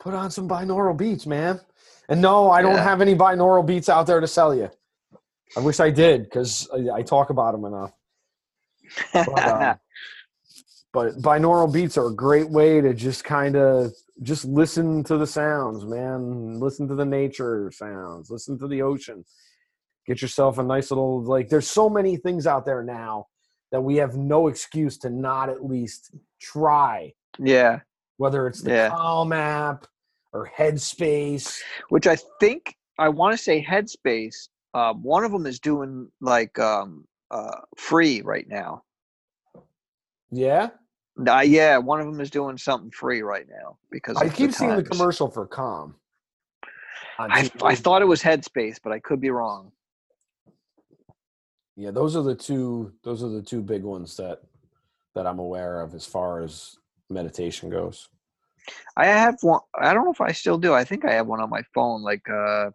put 0.00 0.14
on 0.14 0.30
some 0.30 0.48
binaural 0.48 0.96
beats, 0.96 1.26
man. 1.26 1.60
And 2.08 2.22
no, 2.22 2.50
I 2.50 2.62
don't 2.62 2.74
Yeah. 2.76 2.84
have 2.84 3.00
any 3.02 3.14
binaural 3.14 3.64
beats 3.66 3.88
out 3.88 4.06
there 4.06 4.20
to 4.20 4.26
sell 4.26 4.54
you. 4.54 4.70
I 5.56 5.60
wish 5.60 5.78
I 5.80 5.90
did 5.90 6.24
because 6.24 6.68
I, 6.72 6.98
I 6.98 7.02
talk 7.02 7.30
about 7.30 7.52
them 7.52 7.64
enough. 7.66 7.92
But, 9.12 9.46
um, 9.46 9.78
but 10.92 11.16
binaural 11.18 11.72
beats 11.72 11.96
are 11.98 12.06
a 12.08 12.14
great 12.14 12.48
way 12.50 12.80
to 12.80 12.94
just 12.94 13.24
kind 13.24 13.56
of 13.56 13.92
just 14.22 14.44
listen 14.44 15.04
to 15.04 15.16
the 15.16 15.26
sounds, 15.26 15.84
man. 15.84 16.58
Listen 16.58 16.88
to 16.88 16.94
the 16.94 17.04
nature 17.04 17.70
sounds. 17.74 18.30
Listen 18.30 18.58
to 18.58 18.66
the 18.66 18.82
ocean. 18.82 19.24
Get 20.06 20.22
yourself 20.22 20.58
a 20.58 20.62
nice 20.62 20.90
little 20.90 21.22
like. 21.22 21.48
There's 21.50 21.68
so 21.68 21.88
many 21.90 22.16
things 22.16 22.46
out 22.46 22.64
there 22.64 22.82
now 22.82 23.26
that 23.70 23.82
we 23.82 23.96
have 23.96 24.16
no 24.16 24.48
excuse 24.48 24.96
to 24.98 25.10
not 25.10 25.50
at 25.50 25.64
least 25.64 26.10
try. 26.40 27.12
yeah, 27.38 27.80
Whether 28.16 28.46
it's 28.46 28.62
the 28.62 28.70
Yeah. 28.70 28.88
Calm 28.88 29.32
app 29.32 29.86
or 30.32 30.50
Headspace. 30.56 31.60
which 31.90 32.06
I 32.06 32.16
think 32.40 32.74
I 32.98 33.10
want 33.10 33.36
to 33.36 33.42
say 33.42 33.62
Headspace. 33.64 34.48
Um, 34.74 35.02
one 35.02 35.24
of 35.24 35.32
them 35.32 35.44
is 35.46 35.60
doing 35.60 36.10
like 36.22 36.58
um, 36.58 37.04
uh, 37.30 37.60
free 37.76 38.22
right 38.22 38.46
now. 38.48 38.82
Yeah, 40.30 40.70
Uh, 41.26 41.40
yeah, 41.40 41.78
one 41.78 42.00
of 42.00 42.06
them 42.06 42.20
is 42.20 42.30
doing 42.30 42.58
something 42.58 42.90
free 42.90 43.22
right 43.22 43.46
now 43.48 43.78
because 43.90 44.16
I 44.18 44.28
keep 44.28 44.52
seeing 44.52 44.76
the 44.76 44.82
commercial 44.82 45.28
for 45.28 45.46
Calm. 45.46 45.96
I, 47.18 47.50
I 47.62 47.74
thought 47.74 48.02
it 48.02 48.06
was 48.06 48.22
Headspace, 48.22 48.78
but 48.82 48.92
I 48.92 49.00
could 49.00 49.20
be 49.20 49.30
wrong. 49.30 49.72
Yeah, 51.76 51.90
those 51.90 52.14
are 52.16 52.22
the 52.22 52.34
two. 52.34 52.92
Those 53.04 53.22
are 53.22 53.28
the 53.28 53.42
two 53.42 53.62
big 53.62 53.82
ones 53.82 54.16
that 54.16 54.42
that 55.14 55.26
I'm 55.26 55.38
aware 55.38 55.80
of 55.80 55.94
as 55.94 56.04
far 56.04 56.42
as 56.42 56.76
meditation 57.10 57.70
goes. 57.70 58.08
I 58.96 59.06
have 59.06 59.36
one. 59.42 59.60
I 59.80 59.94
don't 59.94 60.04
know 60.04 60.12
if 60.12 60.20
I 60.20 60.32
still 60.32 60.58
do. 60.58 60.74
I 60.74 60.84
think 60.84 61.04
I 61.04 61.12
have 61.14 61.26
one 61.26 61.40
on 61.40 61.50
my 61.50 61.62
phone. 61.74 62.02
Like, 62.02 62.28
uh, 62.28 62.70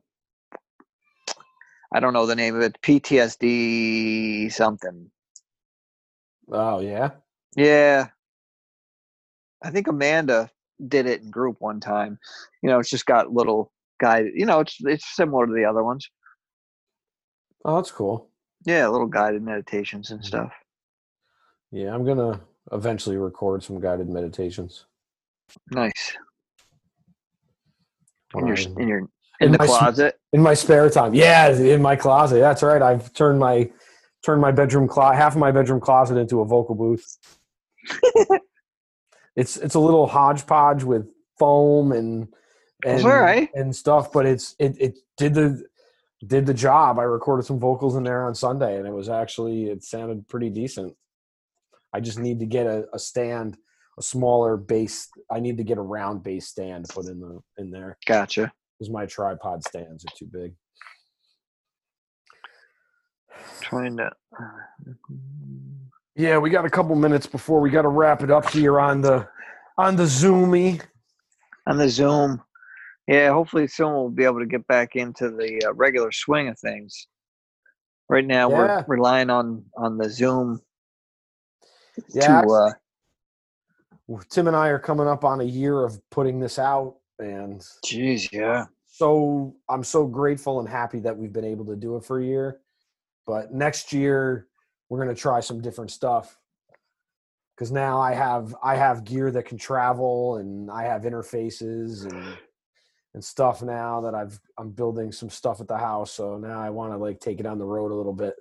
I 1.94 2.00
don't 2.00 2.14
know 2.14 2.26
the 2.26 2.36
name 2.36 2.56
of 2.56 2.62
it. 2.62 2.82
PTSD 2.82 4.52
something. 4.52 5.12
Oh 6.52 6.80
yeah, 6.80 7.12
Yeah. 7.56 8.08
I 9.64 9.70
think 9.72 9.88
Amanda 9.88 10.50
did 10.88 11.06
it 11.06 11.22
in 11.22 11.32
group 11.32 11.58
one 11.60 11.80
time. 11.80 12.20
You 12.62 12.70
know, 12.70 12.80
it's 12.80 12.90
just 12.90 13.06
got 13.06 13.32
little 13.32 13.72
guide. 14.00 14.26
You 14.36 14.46
know, 14.46 14.60
it's 14.60 14.78
it's 14.82 15.16
similar 15.16 15.46
to 15.48 15.54
the 15.54 15.66
other 15.66 15.84
ones. 15.84 16.10
oh 17.66 17.76
that's 17.78 17.92
cool. 17.92 18.30
Yeah, 18.66 18.88
little 18.88 19.08
guided 19.08 19.42
meditations 19.42 20.08
Mm-hmm. 20.08 20.16
and 20.16 20.26
stuff. 20.26 20.52
Yeah, 21.72 21.94
I'm 21.94 22.06
gonna 22.06 22.42
eventually 22.72 23.18
record 23.18 23.64
some 23.64 23.80
guided 23.80 24.10
meditations. 24.10 24.86
Nice. 25.72 26.14
In 28.36 28.48
your 28.48 28.58
in 28.58 28.88
your 28.88 28.98
in 29.00 29.10
in 29.42 29.52
the 29.52 29.58
closet. 29.60 30.20
in 30.34 30.42
my 30.42 30.54
spare 30.56 30.90
time. 30.90 31.14
Yeah, 31.14 31.50
in 31.50 31.82
my 31.82 31.96
closet. 31.96 32.40
That's 32.40 32.64
right. 32.64 32.82
I've 32.82 33.14
turned 33.14 33.40
my 33.40 33.70
turned 34.26 34.42
my 34.42 34.52
bedroom 34.52 34.88
closet, 34.88 35.18
half 35.18 35.34
of 35.34 35.40
my 35.40 35.52
bedroom 35.52 35.80
closet 35.80 36.18
into 36.18 36.42
a 36.42 36.46
vocal 36.46 36.76
booth. 36.76 37.18
It's 39.36 39.58
it's 39.58 39.76
a 39.76 39.80
little 39.80 40.08
hodgepodge 40.08 40.84
with 40.84 41.08
foam 41.38 41.92
and 41.92 42.28
and 42.86 43.04
right. 43.04 43.50
and 43.54 43.76
stuff, 43.76 44.12
but 44.12 44.26
it's 44.26 44.56
it 44.60 44.76
it 44.80 44.98
did 45.18 45.34
the 45.34 45.64
did 46.26 46.46
the 46.46 46.54
job. 46.54 47.00
I 47.00 47.04
recorded 47.04 47.46
some 47.46 47.60
vocals 47.60 47.96
in 47.96 48.04
there 48.04 48.26
on 48.26 48.36
Sunday, 48.36 48.78
and 48.78 48.88
it 48.88 48.94
was 48.94 49.10
actually 49.10 49.66
it 49.66 49.84
sounded 49.84 50.28
pretty 50.28 50.50
decent. 50.50 50.96
I 51.94 52.00
just 52.00 52.20
need 52.20 52.40
to 52.40 52.46
get 52.46 52.66
a, 52.66 52.86
a 52.94 53.00
stand, 53.00 53.58
a 54.00 54.02
smaller 54.02 54.58
bass. 54.58 55.10
I 55.32 55.40
need 55.40 55.58
to 55.58 55.64
get 55.64 55.78
a 55.78 55.82
round 55.82 56.24
bass 56.24 56.48
stand 56.48 56.88
put 56.90 57.06
in 57.08 57.20
the 57.20 57.40
in 57.58 57.72
there 57.72 57.98
Gotcha. 58.06 58.52
because 58.78 58.92
my 58.92 59.06
tripod 59.06 59.64
stands 59.64 60.06
are 60.06 60.16
too 60.18 60.28
big. 60.32 60.54
Trying 63.62 63.98
to. 63.98 64.12
Yeah, 66.16 66.38
we 66.38 66.50
got 66.50 66.66
a 66.66 66.70
couple 66.70 66.96
minutes 66.96 67.26
before 67.26 67.60
we 67.60 67.70
got 67.70 67.82
to 67.84 67.88
wrap 67.88 68.22
it 68.22 68.30
up 68.30 68.50
here 68.50 68.80
on 68.80 69.02
the 69.02 69.28
on 69.78 69.96
the 69.96 70.04
Zoomy. 70.04 70.82
on 71.66 71.78
the 71.78 71.90
Zoom. 71.90 72.42
Yeah, 73.08 73.32
hopefully 73.34 73.68
soon 73.68 73.94
we'll 73.94 74.10
be 74.10 74.24
able 74.24 74.40
to 74.40 74.46
get 74.46 74.66
back 74.68 74.96
into 74.96 75.30
the 75.32 75.62
uh, 75.68 75.74
regular 75.74 76.12
swing 76.12 76.48
of 76.48 76.60
things. 76.60 77.08
Right 78.10 78.26
now 78.26 78.50
Yeah. 78.50 78.84
we're 78.88 78.96
relying 78.96 79.30
on 79.30 79.66
on 79.76 79.98
the 79.98 80.10
Zoom 80.10 80.62
Yeah, 82.10 82.42
to 82.42 82.48
uh, 84.10 84.20
Tim 84.30 84.48
and 84.48 84.56
I 84.56 84.68
are 84.70 84.80
coming 84.80 85.08
up 85.08 85.24
on 85.24 85.42
a 85.42 85.46
year 85.46 85.84
of 85.84 86.00
putting 86.12 86.40
this 86.40 86.60
out, 86.60 86.98
and 87.20 87.60
Jeez, 87.86 88.32
yeah. 88.32 88.66
so 88.86 89.56
I'm 89.68 89.84
so 89.84 90.06
grateful 90.06 90.60
and 90.60 90.70
happy 90.70 91.00
that 91.00 91.18
we've 91.18 91.34
been 91.34 91.46
able 91.46 91.66
to 91.66 91.76
do 91.76 91.96
it 91.96 92.06
for 92.06 92.20
a 92.20 92.24
year. 92.26 92.60
But 93.26 93.52
next 93.54 93.92
year 93.94 94.48
we're 94.94 95.00
gonna 95.00 95.16
try 95.16 95.40
some 95.40 95.60
different 95.60 95.90
stuff 95.90 96.38
because 97.56 97.72
now 97.72 98.00
I 98.00 98.14
have 98.14 98.56
I 98.62 98.76
have 98.76 99.04
gear 99.04 99.32
that 99.32 99.46
can 99.46 99.58
travel 99.58 100.38
and 100.38 100.70
I 100.70 100.84
have 100.84 101.02
interfaces 101.02 102.06
and 102.06 102.38
and 103.16 103.26
stuff 103.26 103.64
now 103.64 104.02
that 104.02 104.14
I've 104.14 104.40
I'm 104.56 104.70
building 104.70 105.12
some 105.12 105.32
stuff 105.32 105.62
at 105.62 105.68
the 105.68 105.80
house. 105.80 106.12
So 106.12 106.38
now 106.38 106.62
I 106.62 106.70
want 106.70 106.94
to 106.94 106.98
like 106.98 107.20
take 107.20 107.40
it 107.40 107.48
on 107.48 107.58
the 107.58 107.66
road 107.66 107.92
a 107.92 107.96
little 107.96 108.14
bit. 108.14 108.36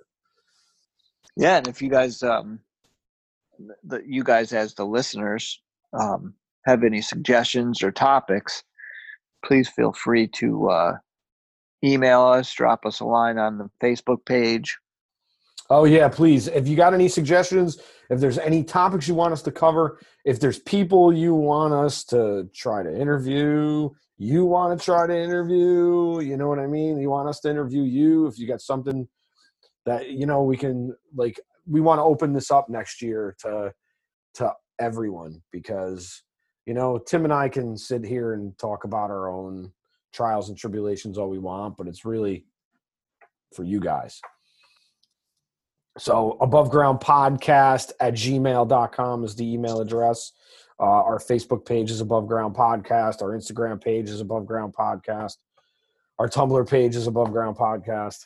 Yeah, 1.35 1.57
and 1.57 1.67
if 1.67 1.81
you 1.81 1.89
guys 1.89 2.21
um 2.21 2.59
the 3.83 4.03
you 4.05 4.23
guys 4.23 4.53
as 4.53 4.75
the 4.75 4.85
listeners 4.85 5.59
um 5.99 6.35
have 6.67 6.83
any 6.83 7.01
suggestions 7.01 7.81
or 7.81 7.91
topics, 7.91 8.63
please 9.43 9.67
feel 9.69 9.91
free 9.91 10.27
to 10.35 10.69
uh 10.69 10.93
email 11.83 12.21
us, 12.21 12.53
drop 12.53 12.85
us 12.85 12.99
a 12.99 13.05
line 13.05 13.39
on 13.39 13.57
the 13.57 13.71
Facebook 13.83 14.23
page. 14.23 14.77
Oh 15.69 15.85
yeah, 15.85 16.09
please. 16.09 16.47
If 16.47 16.67
you 16.67 16.75
got 16.75 16.93
any 16.93 17.07
suggestions, 17.07 17.79
if 18.09 18.19
there's 18.19 18.37
any 18.37 18.63
topics 18.63 19.07
you 19.07 19.15
want 19.15 19.33
us 19.33 19.41
to 19.43 19.51
cover, 19.51 19.99
if 20.25 20.39
there's 20.39 20.59
people 20.59 21.13
you 21.13 21.33
want 21.33 21.73
us 21.73 22.03
to 22.05 22.49
try 22.53 22.83
to 22.83 22.95
interview, 22.95 23.89
you 24.17 24.45
want 24.45 24.77
to 24.77 24.83
try 24.83 25.07
to 25.07 25.17
interview, 25.17 26.19
you 26.21 26.37
know 26.37 26.47
what 26.47 26.59
I 26.59 26.67
mean? 26.67 26.99
You 26.99 27.09
want 27.09 27.29
us 27.29 27.39
to 27.41 27.49
interview 27.49 27.83
you 27.83 28.27
if 28.27 28.37
you 28.37 28.47
got 28.47 28.61
something 28.61 29.07
that 29.85 30.11
you 30.11 30.25
know 30.25 30.43
we 30.43 30.57
can 30.57 30.95
like 31.15 31.39
we 31.65 31.81
want 31.81 31.99
to 31.99 32.03
open 32.03 32.33
this 32.33 32.51
up 32.51 32.69
next 32.69 33.01
year 33.01 33.35
to 33.39 33.73
to 34.35 34.53
everyone 34.79 35.41
because 35.51 36.23
you 36.65 36.73
know 36.73 36.97
Tim 36.97 37.23
and 37.23 37.33
I 37.33 37.49
can 37.49 37.77
sit 37.77 38.03
here 38.03 38.33
and 38.33 38.57
talk 38.57 38.83
about 38.83 39.09
our 39.09 39.29
own 39.29 39.71
trials 40.13 40.49
and 40.49 40.57
tribulations 40.57 41.17
all 41.17 41.29
we 41.29 41.39
want, 41.39 41.77
but 41.77 41.87
it's 41.87 42.05
really 42.05 42.45
for 43.53 43.63
you 43.63 43.79
guys. 43.79 44.21
So 45.97 46.37
above 46.41 46.69
ground 46.71 46.99
podcast 46.99 47.91
at 47.99 48.13
gmail.com 48.13 49.23
is 49.23 49.35
the 49.35 49.51
email 49.53 49.79
address. 49.79 50.31
Uh, 50.79 50.83
our 50.85 51.19
Facebook 51.19 51.65
page 51.65 51.91
is 51.91 52.01
above 52.01 52.27
ground 52.27 52.55
podcast. 52.55 53.21
Our 53.21 53.37
Instagram 53.37 53.81
page 53.81 54.09
is 54.09 54.19
above 54.21 54.45
ground 54.47 54.73
podcast. 54.73 55.37
Our 56.17 56.27
Tumblr 56.27 56.67
page 56.69 56.95
is 56.95 57.05
above 57.07 57.31
ground 57.31 57.57
podcast. 57.57 58.25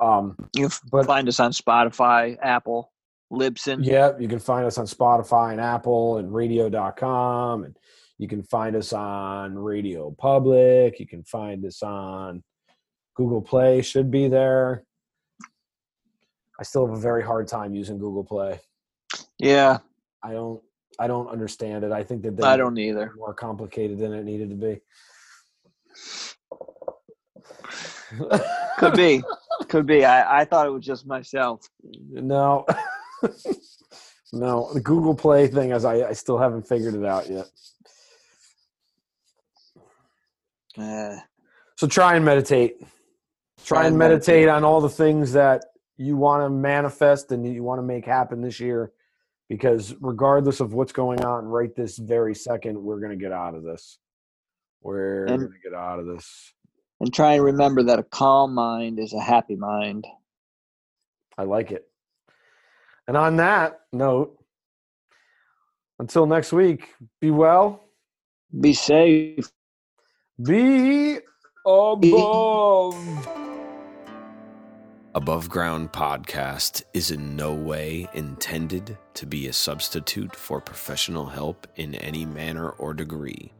Um, 0.00 0.36
You 0.56 0.68
can 0.68 0.78
But- 0.90 1.06
find 1.06 1.28
us 1.28 1.38
on 1.38 1.52
Spotify, 1.52 2.36
Apple, 2.42 2.90
Libsyn. 3.32 3.84
yeah, 3.84 4.16
you 4.18 4.26
can 4.28 4.38
find 4.40 4.66
us 4.66 4.78
on 4.78 4.86
Spotify 4.86 5.52
and 5.52 5.60
Apple 5.60 6.16
and 6.18 6.34
radio.com. 6.34 7.64
And 7.64 7.76
you 8.18 8.26
can 8.26 8.42
find 8.42 8.74
us 8.74 8.92
on 8.92 9.56
Radio 9.56 10.10
Public. 10.18 10.98
You 10.98 11.06
can 11.06 11.22
find 11.22 11.64
us 11.64 11.82
on 11.82 12.42
Google 13.14 13.42
Play 13.42 13.82
should 13.82 14.10
be 14.10 14.26
there. 14.28 14.84
I 16.60 16.62
still 16.62 16.86
have 16.86 16.94
a 16.94 17.00
very 17.00 17.22
hard 17.22 17.48
time 17.48 17.74
using 17.74 17.98
Google 17.98 18.22
Play. 18.22 18.60
Yeah, 19.38 19.78
I 20.22 20.32
don't 20.32 20.62
I 20.98 21.06
don't 21.06 21.28
understand 21.28 21.84
it. 21.84 21.90
I 21.92 22.04
think 22.04 22.22
that 22.22 22.36
they 22.36 22.42
I 22.42 22.58
don't 22.58 22.78
either. 22.78 23.12
more 23.16 23.32
complicated 23.32 23.98
than 23.98 24.12
it 24.12 24.24
needed 24.24 24.50
to 24.50 24.56
be. 24.56 24.80
Could 28.78 28.94
be, 28.94 29.22
could 29.68 29.86
be. 29.86 30.04
I, 30.04 30.40
I 30.40 30.44
thought 30.44 30.66
it 30.66 30.70
was 30.70 30.84
just 30.84 31.06
myself. 31.06 31.66
no. 31.82 32.66
no, 34.32 34.72
the 34.74 34.80
Google 34.80 35.14
Play 35.14 35.46
thing 35.46 35.72
as 35.72 35.84
I, 35.86 36.08
I 36.08 36.12
still 36.12 36.36
haven't 36.38 36.68
figured 36.68 36.94
it 36.94 37.04
out 37.04 37.30
yet. 37.30 37.46
Uh, 40.76 41.16
So 41.76 41.86
try 41.86 42.16
and 42.16 42.24
meditate. 42.24 42.82
Try, 43.64 43.86
and 43.86 43.96
meditate, 43.98 44.48
on 44.48 44.64
all 44.64 44.80
the 44.80 44.88
things 44.88 45.32
that 45.32 45.64
you 46.00 46.16
want 46.16 46.42
to 46.42 46.48
manifest 46.48 47.30
and 47.30 47.44
you 47.46 47.62
want 47.62 47.78
to 47.78 47.82
make 47.82 48.06
happen 48.06 48.40
this 48.40 48.58
year. 48.58 48.92
Because 49.50 49.94
regardless 50.00 50.60
of 50.60 50.72
what's 50.72 50.92
going 50.92 51.22
on 51.24 51.44
right 51.44 51.74
this 51.76 51.98
very 51.98 52.34
second, 52.34 52.82
we're 52.82 53.00
going 53.00 53.10
to 53.10 53.22
get 53.22 53.32
out 53.32 53.54
of 53.54 53.62
this. 53.64 53.98
We're 54.80 55.26
And- 55.26 55.40
going 55.40 55.52
to 55.52 55.68
get 55.68 55.74
out 55.78 55.98
of 55.98 56.06
this. 56.06 56.54
and 57.00 57.12
try 57.12 57.32
and 57.32 57.40
uh, 57.40 57.44
uh, 57.44 57.46
remember 57.46 57.82
that 57.84 57.98
a 57.98 58.02
calm 58.02 58.54
mind 58.54 58.98
is 58.98 59.12
a 59.12 59.20
happy 59.20 59.56
mind. 59.56 60.06
I 61.36 61.42
like 61.42 61.70
it. 61.70 61.86
And 63.06 63.16
on 63.16 63.36
that 63.36 63.80
note, 63.92 64.38
until 65.98 66.26
next 66.26 66.52
week, 66.52 66.94
be 67.20 67.30
well, 67.30 67.84
Be 68.58 68.72
safe. 68.72 69.50
be 70.42 71.18
above. 71.66 73.49
Above 75.16 75.48
Ground 75.48 75.90
Podcast 75.90 76.84
is 76.94 77.10
in 77.10 77.34
no 77.34 77.52
way 77.52 78.08
intended 78.14 78.96
to 79.14 79.26
be 79.26 79.48
a 79.48 79.52
substitute 79.52 80.36
for 80.36 80.60
professional 80.60 81.26
help 81.26 81.66
in 81.74 81.96
any 81.96 82.24
manner 82.24 82.70
or 82.70 82.94
degree. 82.94 83.52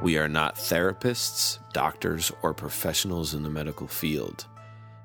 We 0.00 0.16
are 0.16 0.30
not 0.30 0.54
therapists, 0.54 1.58
doctors, 1.74 2.32
or 2.42 2.54
professionals 2.54 3.34
in 3.34 3.42
the 3.42 3.50
medical 3.50 3.86
field. 3.86 4.46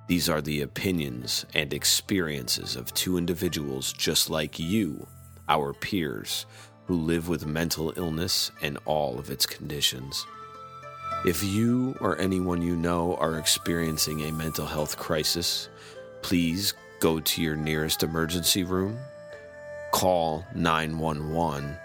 These 0.08 0.30
are 0.30 0.40
the 0.40 0.62
opinions 0.62 1.46
and 1.54 1.74
experiences 1.74 2.78
of 2.78 2.94
two 2.94 3.18
individuals 3.18 3.92
just 3.92 4.30
like 4.30 4.58
you, 4.58 5.06
our 5.50 5.74
peers, 5.74 6.46
who 6.86 6.96
live 6.96 7.28
with 7.28 7.46
mental 7.46 7.92
illness 7.98 8.50
and 8.62 8.78
all 8.86 9.20
of 9.20 9.30
its 9.30 9.46
conditions. 9.46 10.26
If 11.28 11.44
you 11.44 11.96
or 12.00 12.18
anyone 12.22 12.62
you 12.62 12.78
know 12.78 13.18
are 13.18 13.38
experiencing 13.38 14.22
a 14.22 14.32
mental 14.32 14.66
health 14.66 14.96
crisis, 14.96 15.68
please 16.22 16.74
go 17.02 17.20
to 17.20 17.42
your 17.42 17.58
nearest 17.58 18.02
emergency 18.02 18.64
room, 18.64 18.98
call 19.92 20.46
911, 20.56 21.76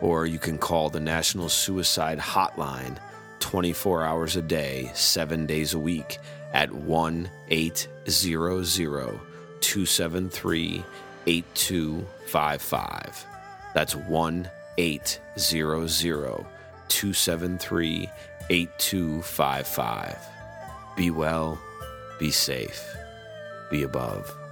or 0.00 0.26
you 0.26 0.38
can 0.38 0.56
call 0.56 0.88
the 0.88 1.00
National 1.00 1.48
Suicide 1.48 2.20
Hotline 2.20 2.96
24 3.40 4.04
hours 4.04 4.36
a 4.36 4.42
day, 4.42 4.92
7 4.94 5.46
days 5.46 5.74
a 5.74 5.80
week 5.80 6.18
at 6.52 6.70
1 6.70 7.28
800 7.48 8.06
273 8.06 10.84
8255. 11.26 13.26
That's 13.74 13.96
1 13.96 14.48
800 14.78 16.46
273 16.88 18.10
8255. 18.50 20.16
Be 20.96 21.10
well, 21.10 21.58
be 22.18 22.30
safe, 22.30 22.96
be 23.70 23.82
above. 23.82 24.45